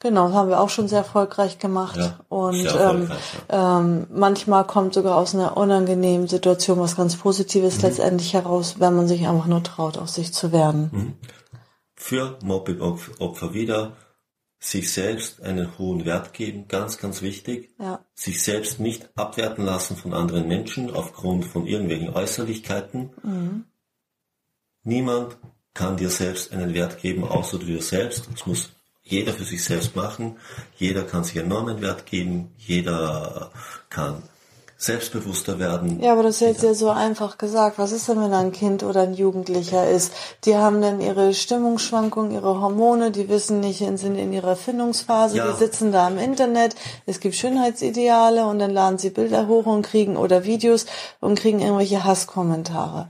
Genau, 0.00 0.28
das 0.28 0.36
haben 0.36 0.48
wir 0.48 0.60
auch 0.60 0.68
schon 0.70 0.86
sehr 0.86 0.98
erfolgreich 0.98 1.58
gemacht. 1.58 1.96
Ja, 1.96 2.20
und 2.28 2.54
ähm, 2.60 2.64
erfolgreich, 2.66 3.18
ähm, 3.48 4.06
manchmal 4.10 4.64
kommt 4.64 4.94
sogar 4.94 5.16
aus 5.16 5.34
einer 5.34 5.56
unangenehmen 5.56 6.28
Situation 6.28 6.78
was 6.78 6.94
ganz 6.96 7.16
Positives 7.16 7.78
Mhm. 7.78 7.82
letztendlich 7.82 8.34
heraus, 8.34 8.76
wenn 8.78 8.94
man 8.94 9.08
sich 9.08 9.26
einfach 9.26 9.46
nur 9.46 9.62
traut, 9.64 9.98
auf 9.98 10.08
sich 10.08 10.32
zu 10.32 10.52
werden. 10.52 10.90
Mhm. 10.92 11.14
Für 11.94 12.38
Mobbing-Opfer 12.44 13.54
wieder 13.54 13.96
sich 14.60 14.92
selbst 14.92 15.42
einen 15.42 15.78
hohen 15.78 16.04
Wert 16.04 16.32
geben, 16.32 16.66
ganz, 16.68 16.98
ganz 16.98 17.22
wichtig. 17.22 17.70
Ja, 17.78 18.00
Sich 18.14 18.42
selbst 18.42 18.78
nicht 18.80 19.08
abwerten 19.16 19.64
lassen 19.64 19.96
von 19.96 20.14
anderen 20.14 20.46
Menschen 20.48 20.94
aufgrund 20.94 21.44
von 21.44 21.66
irgendwelchen 21.66 22.10
Äußerlichkeiten. 22.14 23.10
Mhm. 23.22 23.64
Niemand 24.84 25.36
kann 25.74 25.96
dir 25.96 26.10
selbst 26.10 26.52
einen 26.52 26.74
Wert 26.74 27.00
geben, 27.00 27.24
außer 27.24 27.58
du 27.58 27.66
dir 27.66 27.82
selbst. 27.82 28.28
Das 28.32 28.46
muss 28.46 28.70
jeder 29.08 29.32
für 29.32 29.44
sich 29.44 29.64
selbst 29.64 29.96
machen. 29.96 30.36
Jeder 30.76 31.02
kann 31.02 31.24
sich 31.24 31.36
enormen 31.36 31.80
Wert 31.80 32.06
geben. 32.06 32.52
Jeder 32.58 33.50
kann 33.88 34.22
selbstbewusster 34.80 35.58
werden. 35.58 36.00
Ja, 36.00 36.12
aber 36.12 36.22
das 36.22 36.36
ist 36.36 36.40
jetzt 36.40 36.62
ja 36.62 36.72
so 36.72 36.88
einfach 36.90 37.36
gesagt. 37.36 37.78
Was 37.78 37.90
ist 37.90 38.08
denn, 38.08 38.20
wenn 38.20 38.32
ein 38.32 38.52
Kind 38.52 38.84
oder 38.84 39.00
ein 39.02 39.14
Jugendlicher 39.14 39.90
ist? 39.90 40.12
Die 40.44 40.56
haben 40.56 40.80
dann 40.80 41.00
ihre 41.00 41.34
Stimmungsschwankungen, 41.34 42.30
ihre 42.30 42.60
Hormone, 42.60 43.10
die 43.10 43.28
wissen 43.28 43.58
nicht, 43.58 43.78
sind 43.78 44.16
in 44.16 44.32
ihrer 44.32 44.50
Erfindungsphase, 44.50 45.36
Ja. 45.38 45.50
die 45.50 45.58
sitzen 45.58 45.90
da 45.90 46.06
im 46.06 46.18
Internet, 46.18 46.76
es 47.06 47.18
gibt 47.18 47.34
Schönheitsideale 47.34 48.46
und 48.46 48.60
dann 48.60 48.70
laden 48.70 48.98
sie 48.98 49.10
Bilder 49.10 49.48
hoch 49.48 49.66
und 49.66 49.82
kriegen 49.82 50.16
oder 50.16 50.44
Videos 50.44 50.86
und 51.20 51.40
kriegen 51.40 51.58
irgendwelche 51.58 52.04
Hasskommentare. 52.04 53.08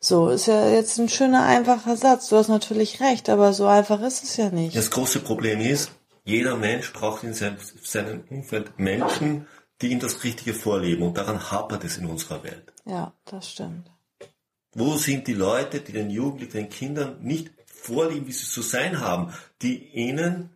So, 0.00 0.30
ist 0.30 0.46
ja 0.46 0.70
jetzt 0.70 0.98
ein 0.98 1.10
schöner, 1.10 1.44
einfacher 1.44 1.94
Satz. 1.96 2.30
Du 2.30 2.36
hast 2.36 2.48
natürlich 2.48 3.00
recht, 3.00 3.28
aber 3.28 3.52
so 3.52 3.66
einfach 3.66 4.00
ist 4.00 4.24
es 4.24 4.36
ja 4.38 4.48
nicht. 4.48 4.74
Das 4.74 4.90
große 4.90 5.20
Problem 5.20 5.60
ist, 5.60 5.90
jeder 6.24 6.56
Mensch 6.56 6.92
braucht 6.94 7.22
in 7.22 7.34
seinem, 7.34 7.58
seinem 7.82 8.24
Umfeld 8.30 8.78
Menschen, 8.78 9.46
die 9.82 9.88
ihm 9.88 10.00
das 10.00 10.24
Richtige 10.24 10.54
vorleben. 10.54 11.02
Und 11.02 11.18
daran 11.18 11.50
hapert 11.50 11.84
es 11.84 11.98
in 11.98 12.06
unserer 12.06 12.42
Welt. 12.42 12.72
Ja, 12.86 13.12
das 13.26 13.50
stimmt. 13.50 13.90
Wo 14.72 14.96
sind 14.96 15.26
die 15.26 15.34
Leute, 15.34 15.80
die 15.80 15.92
den 15.92 16.08
Jugendlichen, 16.08 16.52
den 16.52 16.68
Kindern 16.70 17.18
nicht 17.20 17.50
vorleben, 17.66 18.26
wie 18.26 18.32
sie 18.32 18.46
zu 18.46 18.62
sein 18.62 19.00
haben, 19.00 19.34
die 19.60 19.88
ihnen 19.88 20.50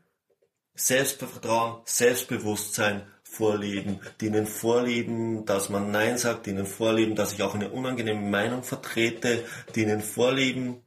Selbstvertrauen, 0.74 1.82
Selbstbewusstsein 1.84 3.02
vorleben, 3.34 4.00
die 4.20 4.26
ihnen 4.26 4.46
vorleben, 4.46 5.44
dass 5.44 5.68
man 5.68 5.90
Nein 5.90 6.18
sagt, 6.18 6.46
die 6.46 6.50
ihnen 6.50 6.66
vorleben, 6.66 7.14
dass 7.16 7.32
ich 7.32 7.42
auch 7.42 7.54
eine 7.54 7.70
unangenehme 7.70 8.20
Meinung 8.20 8.62
vertrete, 8.62 9.44
die 9.74 9.82
ihnen 9.82 10.00
vorleben, 10.00 10.82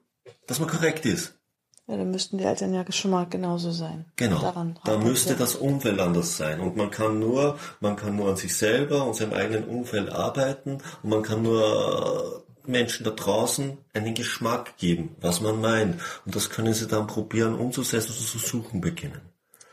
dass 0.47 0.59
man 0.59 0.69
korrekt 0.69 1.05
ist. 1.05 1.33
Ja, 1.87 1.95
dann 1.95 2.11
müssten 2.11 2.37
die 2.37 2.43
Eltern 2.43 2.73
ja 2.73 2.83
schon 2.91 3.11
mal 3.11 3.27
genauso 3.29 3.71
sein. 3.71 4.05
Genau. 4.17 4.41
Daran 4.41 4.77
da 4.83 4.97
müsste 4.97 5.35
das 5.35 5.55
Umfeld 5.55 6.01
anders 6.01 6.35
sein. 6.35 6.59
Und 6.59 6.75
man 6.75 6.91
kann 6.91 7.17
nur, 7.19 7.57
man 7.79 7.95
kann 7.95 8.17
nur 8.17 8.29
an 8.29 8.35
sich 8.35 8.57
selber 8.57 9.05
und 9.05 9.15
seinem 9.15 9.33
eigenen 9.33 9.63
Umfeld 9.63 10.09
arbeiten 10.09 10.79
und 11.01 11.09
man 11.09 11.23
kann 11.23 11.43
nur 11.43 12.43
Menschen 12.65 13.05
da 13.05 13.11
draußen 13.11 13.77
einen 13.93 14.13
Geschmack 14.13 14.77
geben, 14.77 15.15
was 15.21 15.39
man 15.39 15.61
meint. 15.61 16.01
Und 16.25 16.35
das 16.35 16.49
können 16.49 16.73
sie 16.73 16.87
dann 16.87 17.07
probieren 17.07 17.55
umzusetzen 17.55 18.11
und 18.11 18.27
zu 18.27 18.37
suchen 18.37 18.81
beginnen. 18.81 19.21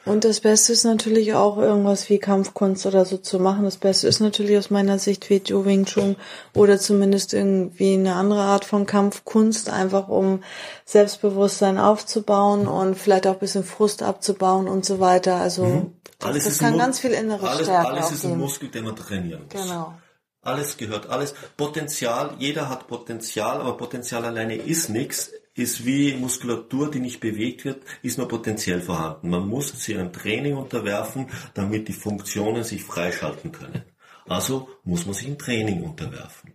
Und 0.05 0.25
das 0.25 0.41
Beste 0.41 0.73
ist 0.73 0.85
natürlich 0.85 1.33
auch 1.35 1.57
irgendwas 1.57 2.11
wie 2.11 2.19
Kampfkunst 2.19 2.85
oder 2.85 3.07
so 3.07 3.17
zu 3.17 3.39
machen. 3.39 3.65
Das 3.65 3.79
Beste 3.79 4.07
ist 4.07 4.21
natürlich 4.21 4.59
aus 4.59 4.69
meiner 4.69 4.99
Sicht 4.99 5.31
wie 5.31 5.41
Jiu 5.43 5.65
Wing 5.65 5.87
Chun 5.87 6.17
oder 6.55 6.79
zumindest 6.79 7.33
irgendwie 7.33 7.95
eine 7.95 8.15
andere 8.15 8.43
Art 8.43 8.67
von 8.67 8.85
Kampfkunst, 8.85 9.71
einfach 9.71 10.09
um 10.09 10.43
Selbstbewusstsein 10.85 11.79
aufzubauen 11.79 12.67
und 12.67 12.97
vielleicht 12.97 13.27
auch 13.27 13.35
ein 13.35 13.39
bisschen 13.39 13.65
Frust 13.65 14.03
abzubauen 14.03 14.69
und 14.69 14.85
so 14.85 15.01
weiter. 15.01 15.37
Also 15.37 15.91
das, 16.19 16.29
Alles 16.29 16.45
das 16.45 16.53
ist 16.55 16.59
kann 16.59 16.77
ganz 16.77 16.99
viel 16.99 17.13
innere 17.13 17.49
alles, 17.49 17.63
Stärke 17.63 17.89
Alles 17.89 18.11
ist 18.13 18.27
ein. 18.27 18.39
Muskel, 18.39 18.69
den 18.69 18.85
man 18.85 18.97
trainieren 18.97 19.45
muss. 19.45 19.63
Genau. 19.63 19.95
Alles 20.43 20.77
gehört, 20.77 21.09
alles. 21.09 21.35
Potenzial, 21.57 22.35
jeder 22.39 22.69
hat 22.69 22.87
Potenzial, 22.89 23.63
aber 23.63 23.79
Potenzial 23.79 24.27
alleine 24.27 24.57
ist 24.57 24.91
nichts. 24.91 25.31
Ist 25.57 25.87
wie 25.87 26.15
Muskulatur, 26.15 26.91
die 26.91 26.99
nicht 26.99 27.21
bewegt 27.21 27.65
wird, 27.65 27.83
ist 28.03 28.19
nur 28.19 28.27
potenziell 28.27 28.81
vorhanden. 28.81 29.31
Man 29.31 29.49
muss 29.49 29.69
sie 29.69 29.97
einem 29.97 30.13
Training 30.13 30.57
unterwerfen, 30.57 31.29
damit 31.55 31.87
die 31.87 31.93
Funktionen 31.93 32.65
sich 32.65 32.83
freischalten 32.83 33.53
können. 33.53 33.83
Also 34.27 34.69
muss 34.85 35.07
man 35.07 35.15
sich 35.15 35.29
ein 35.29 35.39
Training 35.39 35.83
unterwerfen. 35.83 36.55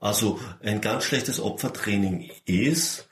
Also 0.00 0.40
ein 0.62 0.80
ganz 0.80 1.04
schlechtes 1.04 1.38
Opfertraining 1.38 2.30
ist, 2.46 3.08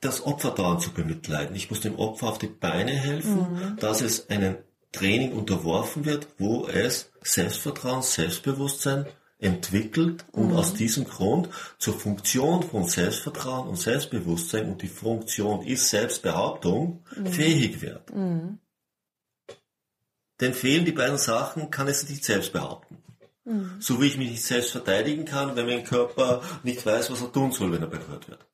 das 0.00 0.24
Opfer 0.24 0.50
dauernd 0.50 0.82
zu 0.82 0.92
bemitleiden. 0.92 1.56
Ich 1.56 1.70
muss 1.70 1.80
dem 1.80 1.96
Opfer 1.96 2.28
auf 2.28 2.38
die 2.38 2.46
Beine 2.46 2.92
helfen, 2.92 3.76
dass 3.80 4.00
es 4.00 4.30
einem 4.30 4.56
Training 4.92 5.32
unterworfen 5.32 6.04
wird, 6.04 6.28
wo 6.38 6.66
es 6.66 7.10
Selbstvertrauen, 7.22 8.02
Selbstbewusstsein 8.02 9.06
entwickelt 9.38 10.24
und 10.32 10.52
aus 10.52 10.74
diesem 10.74 11.04
Grund 11.04 11.48
zur 11.78 11.98
Funktion 11.98 12.62
von 12.62 12.86
Selbstvertrauen 12.86 13.68
und 13.68 13.76
Selbstbewusstsein 13.76 14.68
und 14.70 14.82
die 14.82 14.88
Funktion 14.88 15.62
ist 15.62 15.88
Selbstbehauptung 15.88 17.04
fähig 17.24 17.80
wird. 17.80 18.10
Denn 20.40 20.54
fehlen 20.54 20.84
die 20.84 20.92
beiden 20.92 21.18
Sachen, 21.18 21.70
kann 21.70 21.88
es 21.88 22.08
nicht 22.08 22.24
selbst 22.24 22.52
behaupten. 22.52 22.98
So 23.80 24.00
wie 24.00 24.06
ich 24.08 24.18
mich 24.18 24.30
nicht 24.30 24.44
selbst 24.44 24.72
verteidigen 24.72 25.24
kann, 25.24 25.56
wenn 25.56 25.66
mein 25.66 25.84
Körper 25.84 26.42
nicht 26.64 26.84
weiß, 26.84 27.10
was 27.10 27.22
er 27.22 27.32
tun 27.32 27.52
soll, 27.52 27.72
wenn 27.72 27.82
er 27.82 27.88
berührt 27.88 28.28
wird. 28.28 28.47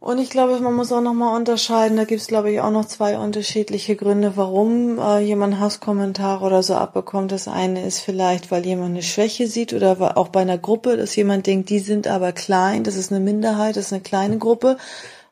Und 0.00 0.18
ich 0.18 0.30
glaube, 0.30 0.58
man 0.60 0.72
muss 0.72 0.92
auch 0.92 1.02
nochmal 1.02 1.36
unterscheiden, 1.36 1.98
da 1.98 2.04
gibt 2.04 2.22
es, 2.22 2.26
glaube 2.26 2.50
ich, 2.50 2.60
auch 2.62 2.70
noch 2.70 2.86
zwei 2.86 3.18
unterschiedliche 3.18 3.96
Gründe, 3.96 4.32
warum 4.34 4.98
äh, 4.98 5.18
jemand 5.18 5.60
Hasskommentare 5.60 6.42
oder 6.46 6.62
so 6.62 6.74
abbekommt. 6.74 7.32
Das 7.32 7.48
eine 7.48 7.84
ist 7.84 8.00
vielleicht, 8.00 8.50
weil 8.50 8.64
jemand 8.64 8.92
eine 8.92 9.02
Schwäche 9.02 9.46
sieht 9.46 9.74
oder 9.74 10.16
auch 10.16 10.28
bei 10.28 10.40
einer 10.40 10.56
Gruppe, 10.56 10.96
dass 10.96 11.14
jemand 11.16 11.46
denkt, 11.46 11.68
die 11.68 11.80
sind 11.80 12.08
aber 12.08 12.32
klein, 12.32 12.82
das 12.82 12.96
ist 12.96 13.12
eine 13.12 13.20
Minderheit, 13.20 13.76
das 13.76 13.86
ist 13.86 13.92
eine 13.92 14.00
kleine 14.00 14.38
Gruppe 14.38 14.78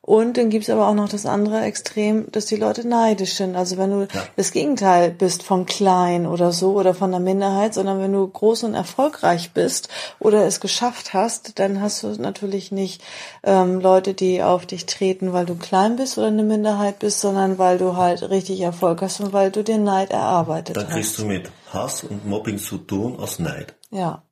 und 0.09 0.37
dann 0.37 0.49
gibt's 0.49 0.71
aber 0.71 0.87
auch 0.87 0.95
noch 0.95 1.07
das 1.07 1.27
andere 1.27 1.61
Extrem, 1.61 2.31
dass 2.31 2.47
die 2.47 2.55
Leute 2.55 2.87
neidisch 2.87 3.35
sind. 3.35 3.55
Also 3.55 3.77
wenn 3.77 3.91
du 3.91 4.07
ja. 4.11 4.23
das 4.35 4.51
Gegenteil 4.51 5.11
bist 5.11 5.43
von 5.43 5.67
klein 5.67 6.25
oder 6.25 6.51
so 6.51 6.73
oder 6.73 6.95
von 6.95 7.11
der 7.11 7.19
Minderheit, 7.19 7.75
sondern 7.75 7.99
wenn 7.99 8.13
du 8.13 8.27
groß 8.27 8.63
und 8.63 8.73
erfolgreich 8.73 9.51
bist 9.51 9.87
oder 10.17 10.47
es 10.47 10.61
geschafft 10.61 11.13
hast, 11.13 11.59
dann 11.59 11.79
hast 11.79 12.01
du 12.01 12.07
natürlich 12.19 12.71
nicht 12.71 13.03
ähm, 13.43 13.81
Leute, 13.81 14.15
die 14.15 14.41
auf 14.41 14.65
dich 14.65 14.87
treten, 14.87 15.31
weil 15.31 15.45
du 15.45 15.53
klein 15.53 15.95
bist 15.95 16.17
oder 16.17 16.25
eine 16.25 16.41
Minderheit 16.41 16.97
bist, 16.97 17.21
sondern 17.21 17.59
weil 17.59 17.77
du 17.77 17.95
halt 17.95 18.27
richtig 18.31 18.61
Erfolg 18.61 19.03
hast 19.03 19.19
und 19.19 19.31
weil 19.31 19.51
du 19.51 19.63
dir 19.63 19.77
Neid 19.77 20.09
erarbeitet 20.09 20.75
dann 20.75 20.85
hast. 20.85 20.89
Dann 20.89 21.01
kriegst 21.01 21.19
du 21.19 21.25
mit 21.25 21.51
Hass 21.71 22.03
und 22.03 22.27
Mobbing 22.27 22.57
zu 22.57 22.79
tun 22.79 23.19
aus 23.19 23.37
Neid. 23.37 23.75
Ja, 23.91 24.23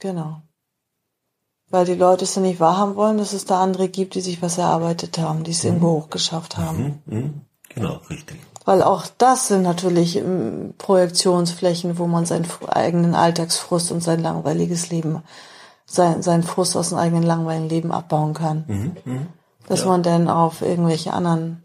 genau 0.00 0.42
weil 1.74 1.86
die 1.86 1.94
Leute 1.94 2.22
es 2.22 2.36
ja 2.36 2.40
nicht 2.40 2.60
wahrhaben 2.60 2.94
wollen, 2.94 3.18
dass 3.18 3.32
es 3.32 3.46
da 3.46 3.60
andere 3.60 3.88
gibt, 3.88 4.14
die 4.14 4.20
sich 4.20 4.40
was 4.40 4.58
erarbeitet 4.58 5.18
haben, 5.18 5.42
die 5.42 5.50
es 5.50 5.64
mhm. 5.64 5.70
irgendwo 5.70 5.88
hochgeschafft 5.88 6.56
haben. 6.56 7.02
Mhm. 7.04 7.16
mhm. 7.16 7.40
Genau, 7.68 8.00
richtig. 8.08 8.38
Weil 8.64 8.84
auch 8.84 9.06
das 9.18 9.48
sind 9.48 9.62
natürlich 9.62 10.14
ähm, 10.14 10.74
Projektionsflächen, 10.78 11.98
wo 11.98 12.06
man 12.06 12.26
seinen 12.26 12.46
eigenen 12.68 13.16
Alltagsfrust 13.16 13.90
und 13.90 14.04
sein 14.04 14.22
langweiliges 14.22 14.90
Leben, 14.90 15.24
sein, 15.84 16.22
seinen 16.22 16.44
Frust 16.44 16.76
aus 16.76 16.90
dem 16.90 16.98
eigenen 16.98 17.24
langweiligen 17.24 17.68
Leben 17.68 17.90
abbauen 17.90 18.34
kann. 18.34 18.64
Mhm. 18.68 18.96
mhm. 19.04 19.26
Dass 19.66 19.80
ja. 19.80 19.86
man 19.86 20.04
dann 20.04 20.28
auf 20.28 20.62
irgendwelche 20.62 21.12
anderen 21.12 21.64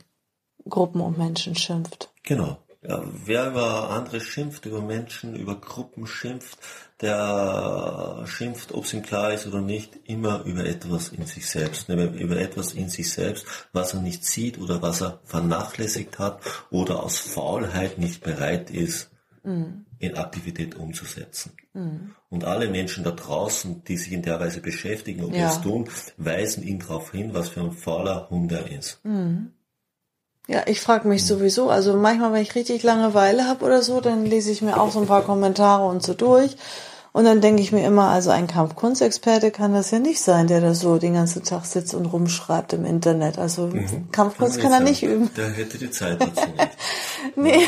Gruppen 0.68 1.02
und 1.02 1.20
Menschen 1.20 1.56
schimpft. 1.56 2.10
Genau. 2.24 2.58
Ja, 2.82 3.04
wer 3.26 3.50
über 3.50 3.90
andere 3.90 4.22
schimpft, 4.22 4.66
über 4.66 4.82
Menschen, 4.82 5.36
über 5.36 5.60
Gruppen 5.60 6.08
schimpft, 6.08 6.60
der 7.02 8.24
schimpft, 8.26 8.72
ob 8.74 8.86
es 8.86 8.94
ihm 8.94 9.02
klar 9.02 9.34
ist 9.34 9.48
oder 9.48 9.60
nicht, 9.60 10.00
immer 10.06 10.44
über 10.46 10.66
etwas 10.66 11.10
in 11.10 11.26
sich 11.26 11.48
selbst, 11.48 11.90
über 11.90 12.38
etwas 12.38 12.74
in 12.74 12.88
sich 12.88 13.12
selbst, 13.12 13.46
was 13.74 13.94
er 13.94 14.02
nicht 14.02 14.24
sieht 14.24 14.60
oder 14.60 14.82
was 14.82 15.02
er 15.02 15.20
vernachlässigt 15.26 16.20
hat 16.20 16.42
oder 16.72 17.04
aus 17.04 17.20
Faulheit 17.20 17.98
nicht 17.98 18.24
bereit 18.24 18.70
ist, 18.70 19.12
mhm. 19.44 19.86
in 19.98 20.16
Aktivität 20.16 20.76
umzusetzen. 20.76 21.52
Mhm. 21.74 22.16
Und 22.30 22.46
alle 22.46 22.70
Menschen 22.70 23.04
da 23.04 23.12
draußen, 23.12 23.84
die 23.84 23.98
sich 23.98 24.14
in 24.14 24.22
der 24.22 24.40
Weise 24.40 24.62
beschäftigen 24.62 25.26
und 25.26 25.34
ja. 25.34 25.48
das 25.48 25.62
tun, 25.62 25.90
weisen 26.16 26.64
ihn 26.64 26.80
darauf 26.80 27.12
hin, 27.12 27.34
was 27.34 27.50
für 27.50 27.62
ein 27.62 27.74
fauler 27.74 28.30
Hund 28.30 28.54
er 28.54 28.72
ist. 28.72 29.04
Mhm. 29.04 29.52
Ja, 30.50 30.64
ich 30.66 30.82
frage 30.82 31.08
mich 31.08 31.28
sowieso. 31.28 31.70
Also 31.70 31.96
manchmal, 31.96 32.34
wenn 32.34 32.42
ich 32.42 32.56
richtig 32.56 32.82
Langeweile 32.82 33.48
habe 33.48 33.64
oder 33.64 33.84
so, 33.84 34.02
dann 34.02 34.26
lese 34.26 34.50
ich 34.50 34.64
mir 34.64 34.82
auch 34.82 34.92
so 34.92 35.00
ein 35.00 35.06
paar 35.06 35.22
Kommentare 35.22 35.88
und 35.88 36.02
so 36.02 36.16
durch. 36.16 36.58
Und 37.12 37.26
dann 37.26 37.40
denke 37.40 37.62
ich 37.62 37.72
mir 37.72 37.86
immer, 37.86 38.10
also 38.10 38.32
ein 38.32 38.48
Kampfkunstexperte 38.48 39.52
kann 39.52 39.76
das 39.76 39.92
ja 39.92 40.00
nicht 40.00 40.22
sein, 40.22 40.48
der 40.48 40.60
da 40.60 40.74
so 40.74 40.98
den 40.98 41.14
ganzen 41.14 41.44
Tag 41.44 41.66
sitzt 41.66 41.94
und 41.94 42.08
rumschreibt 42.08 42.74
im 42.74 42.84
Internet. 42.84 43.38
Also 43.38 43.68
mhm. 43.68 44.10
Kampfkunst 44.12 44.60
kann, 44.60 44.72
kann 44.72 44.82
er 44.82 44.90
nicht 44.90 45.04
üben. 45.04 45.30
Der 45.38 45.52
hätte 45.52 45.78
die 45.78 45.92
Zeit 45.92 46.20
dazu 46.20 46.50
nicht. 46.50 46.70
nee. 47.36 47.68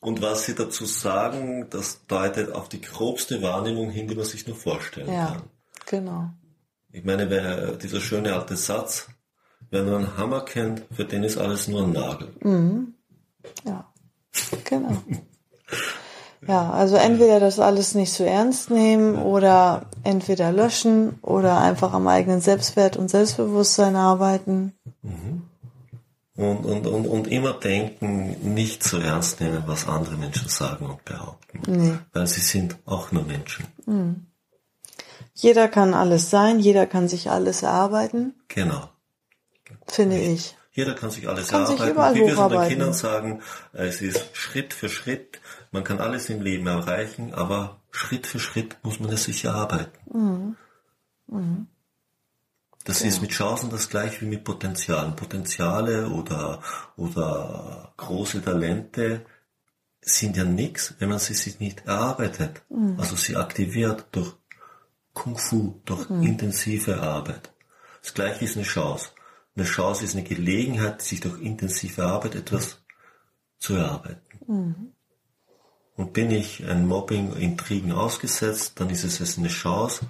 Und 0.00 0.20
was 0.20 0.46
Sie 0.46 0.56
dazu 0.56 0.84
sagen, 0.84 1.68
das 1.70 2.06
deutet 2.08 2.52
auf 2.52 2.68
die 2.68 2.80
grobste 2.80 3.40
Wahrnehmung 3.40 3.90
hin, 3.90 4.08
die 4.08 4.16
man 4.16 4.24
sich 4.24 4.48
nur 4.48 4.56
vorstellen 4.56 5.12
ja, 5.12 5.26
kann. 5.26 5.42
Genau. 5.86 6.30
Ich 6.90 7.04
meine, 7.04 7.78
dieser 7.80 8.00
schöne 8.00 8.34
alte 8.34 8.56
Satz, 8.56 9.08
Wer 9.70 9.82
nur 9.82 9.98
einen 9.98 10.16
Hammer 10.16 10.40
kennt, 10.44 10.82
für 10.94 11.04
den 11.04 11.24
ist 11.24 11.36
alles 11.36 11.68
nur 11.68 11.82
ein 11.82 11.92
Nagel. 11.92 12.28
Mhm. 12.40 12.94
Ja, 13.64 13.86
genau. 14.64 14.96
Ja, 16.46 16.70
also 16.70 16.96
entweder 16.96 17.40
das 17.40 17.58
alles 17.58 17.94
nicht 17.94 18.12
so 18.12 18.24
ernst 18.24 18.70
nehmen 18.70 19.16
oder 19.16 19.86
entweder 20.04 20.52
löschen 20.52 21.18
oder 21.20 21.60
einfach 21.60 21.92
am 21.92 22.06
eigenen 22.08 22.40
Selbstwert 22.40 22.96
und 22.96 23.10
Selbstbewusstsein 23.10 23.96
arbeiten. 23.96 24.72
Mhm. 25.02 25.42
Und, 26.36 26.64
und, 26.64 26.86
und, 26.86 27.06
und 27.06 27.26
immer 27.26 27.52
denken, 27.52 28.54
nicht 28.54 28.84
so 28.84 28.98
ernst 28.98 29.40
nehmen, 29.40 29.64
was 29.66 29.88
andere 29.88 30.16
Menschen 30.16 30.48
sagen 30.48 30.86
und 30.86 31.04
behaupten. 31.04 31.60
Nee. 31.66 31.98
Weil 32.12 32.28
sie 32.28 32.40
sind 32.40 32.76
auch 32.86 33.10
nur 33.10 33.24
Menschen. 33.24 33.66
Mhm. 33.86 34.26
Jeder 35.34 35.68
kann 35.68 35.94
alles 35.94 36.30
sein, 36.30 36.60
jeder 36.60 36.86
kann 36.86 37.08
sich 37.08 37.30
alles 37.30 37.62
erarbeiten. 37.62 38.34
Genau 38.46 38.88
finde 39.86 40.18
ich. 40.18 40.56
Jeder 40.72 40.94
kann 40.94 41.10
sich 41.10 41.28
alles 41.28 41.48
kann 41.48 41.62
erarbeiten. 41.62 42.14
Wie 42.14 42.20
wir 42.20 42.32
es 42.32 42.38
unseren 42.38 42.68
Kindern 42.68 42.92
sagen, 42.92 43.42
es 43.72 44.00
ist 44.00 44.36
Schritt 44.36 44.72
für 44.72 44.88
Schritt. 44.88 45.40
Man 45.72 45.82
kann 45.82 45.98
alles 45.98 46.30
im 46.30 46.40
Leben 46.40 46.66
erreichen, 46.66 47.34
aber 47.34 47.80
Schritt 47.90 48.26
für 48.26 48.38
Schritt 48.38 48.76
muss 48.82 49.00
man 49.00 49.10
es 49.10 49.24
sich 49.24 49.44
erarbeiten. 49.44 49.98
Mhm. 50.12 50.56
Mhm. 51.26 51.66
Das 52.84 53.00
genau. 53.00 53.08
ist 53.08 53.20
mit 53.20 53.30
Chancen 53.32 53.70
das 53.70 53.88
gleiche 53.88 54.20
wie 54.22 54.26
mit 54.26 54.44
Potenzialen. 54.44 55.16
Potenziale 55.16 56.08
oder, 56.08 56.62
oder 56.96 57.92
große 57.96 58.40
Talente 58.42 59.26
sind 60.00 60.36
ja 60.36 60.44
nichts, 60.44 60.94
wenn 60.98 61.08
man 61.08 61.18
sie 61.18 61.34
sich 61.34 61.60
nicht 61.60 61.86
erarbeitet. 61.86 62.62
Mhm. 62.70 62.98
Also 62.98 63.16
sie 63.16 63.36
aktiviert 63.36 64.06
durch 64.12 64.32
Kung 65.12 65.36
Fu, 65.36 65.80
durch 65.84 66.08
mhm. 66.08 66.22
intensive 66.22 67.00
Arbeit. 67.00 67.52
Das 68.00 68.14
gleiche 68.14 68.44
ist 68.44 68.56
eine 68.56 68.64
Chance. 68.64 69.10
Eine 69.58 69.66
Chance 69.66 70.04
ist 70.04 70.14
eine 70.14 70.22
Gelegenheit, 70.22 71.02
sich 71.02 71.18
durch 71.18 71.42
intensive 71.42 72.04
Arbeit 72.04 72.36
etwas 72.36 72.78
zu 73.58 73.74
erarbeiten. 73.74 74.22
Mhm. 74.46 74.92
Und 75.96 76.12
bin 76.12 76.30
ich 76.30 76.64
ein 76.64 76.86
Mobbing, 76.86 77.32
Intrigen 77.34 77.90
ausgesetzt, 77.90 78.74
dann 78.76 78.88
ist 78.88 79.02
es 79.02 79.36
eine 79.36 79.48
Chance, 79.48 80.06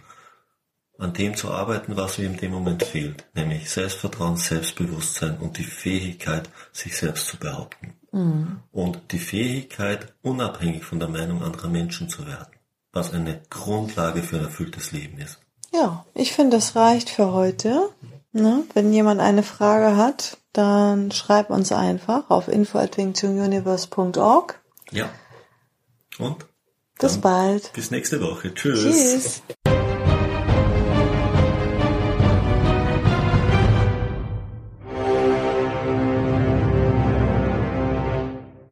an 0.99 1.15
dem 1.15 1.35
zu 1.35 1.51
arbeiten, 1.51 1.97
was 1.97 2.19
mir 2.19 2.27
in 2.27 2.37
dem 2.37 2.53
Moment 2.53 2.83
fehlt, 2.83 3.25
nämlich 3.33 3.71
Selbstvertrauen, 3.71 4.37
Selbstbewusstsein 4.37 5.39
und 5.39 5.57
die 5.57 5.65
Fähigkeit, 5.65 6.51
sich 6.71 6.95
selbst 6.99 7.29
zu 7.29 7.39
behaupten. 7.39 7.95
Mhm. 8.13 8.61
Und 8.71 9.13
die 9.13 9.19
Fähigkeit, 9.19 10.13
unabhängig 10.21 10.85
von 10.85 11.01
der 11.01 11.09
Meinung 11.09 11.43
anderer 11.43 11.71
Menschen 11.71 12.11
zu 12.11 12.27
werden, 12.27 12.53
was 12.93 13.15
eine 13.15 13.41
Grundlage 13.49 14.23
für 14.23 14.37
ein 14.37 14.45
erfülltes 14.45 14.93
Leben 14.93 15.17
ist. 15.17 15.41
Ja, 15.73 16.05
ich 16.13 16.33
finde, 16.33 16.59
das 16.59 16.77
reicht 16.77 17.09
für 17.09 17.33
heute. 17.33 17.89
Ne? 18.33 18.65
Wenn 18.75 18.93
jemand 18.93 19.21
eine 19.21 19.43
Frage 19.43 19.97
hat, 19.97 20.37
dann 20.53 21.11
schreib 21.13 21.49
uns 21.51 21.73
einfach 21.73 22.31
auf 22.31 22.49
info@wingchunguniverse.org. 22.49 24.61
Ja. 24.91 25.09
Und? 26.19 26.47
Bis 26.99 27.19
bald. 27.19 27.73
Bis 27.75 27.91
nächste 27.91 28.21
Woche. 28.21 28.55
Tschüss. 28.55 28.83
Tschüss. 28.83 29.43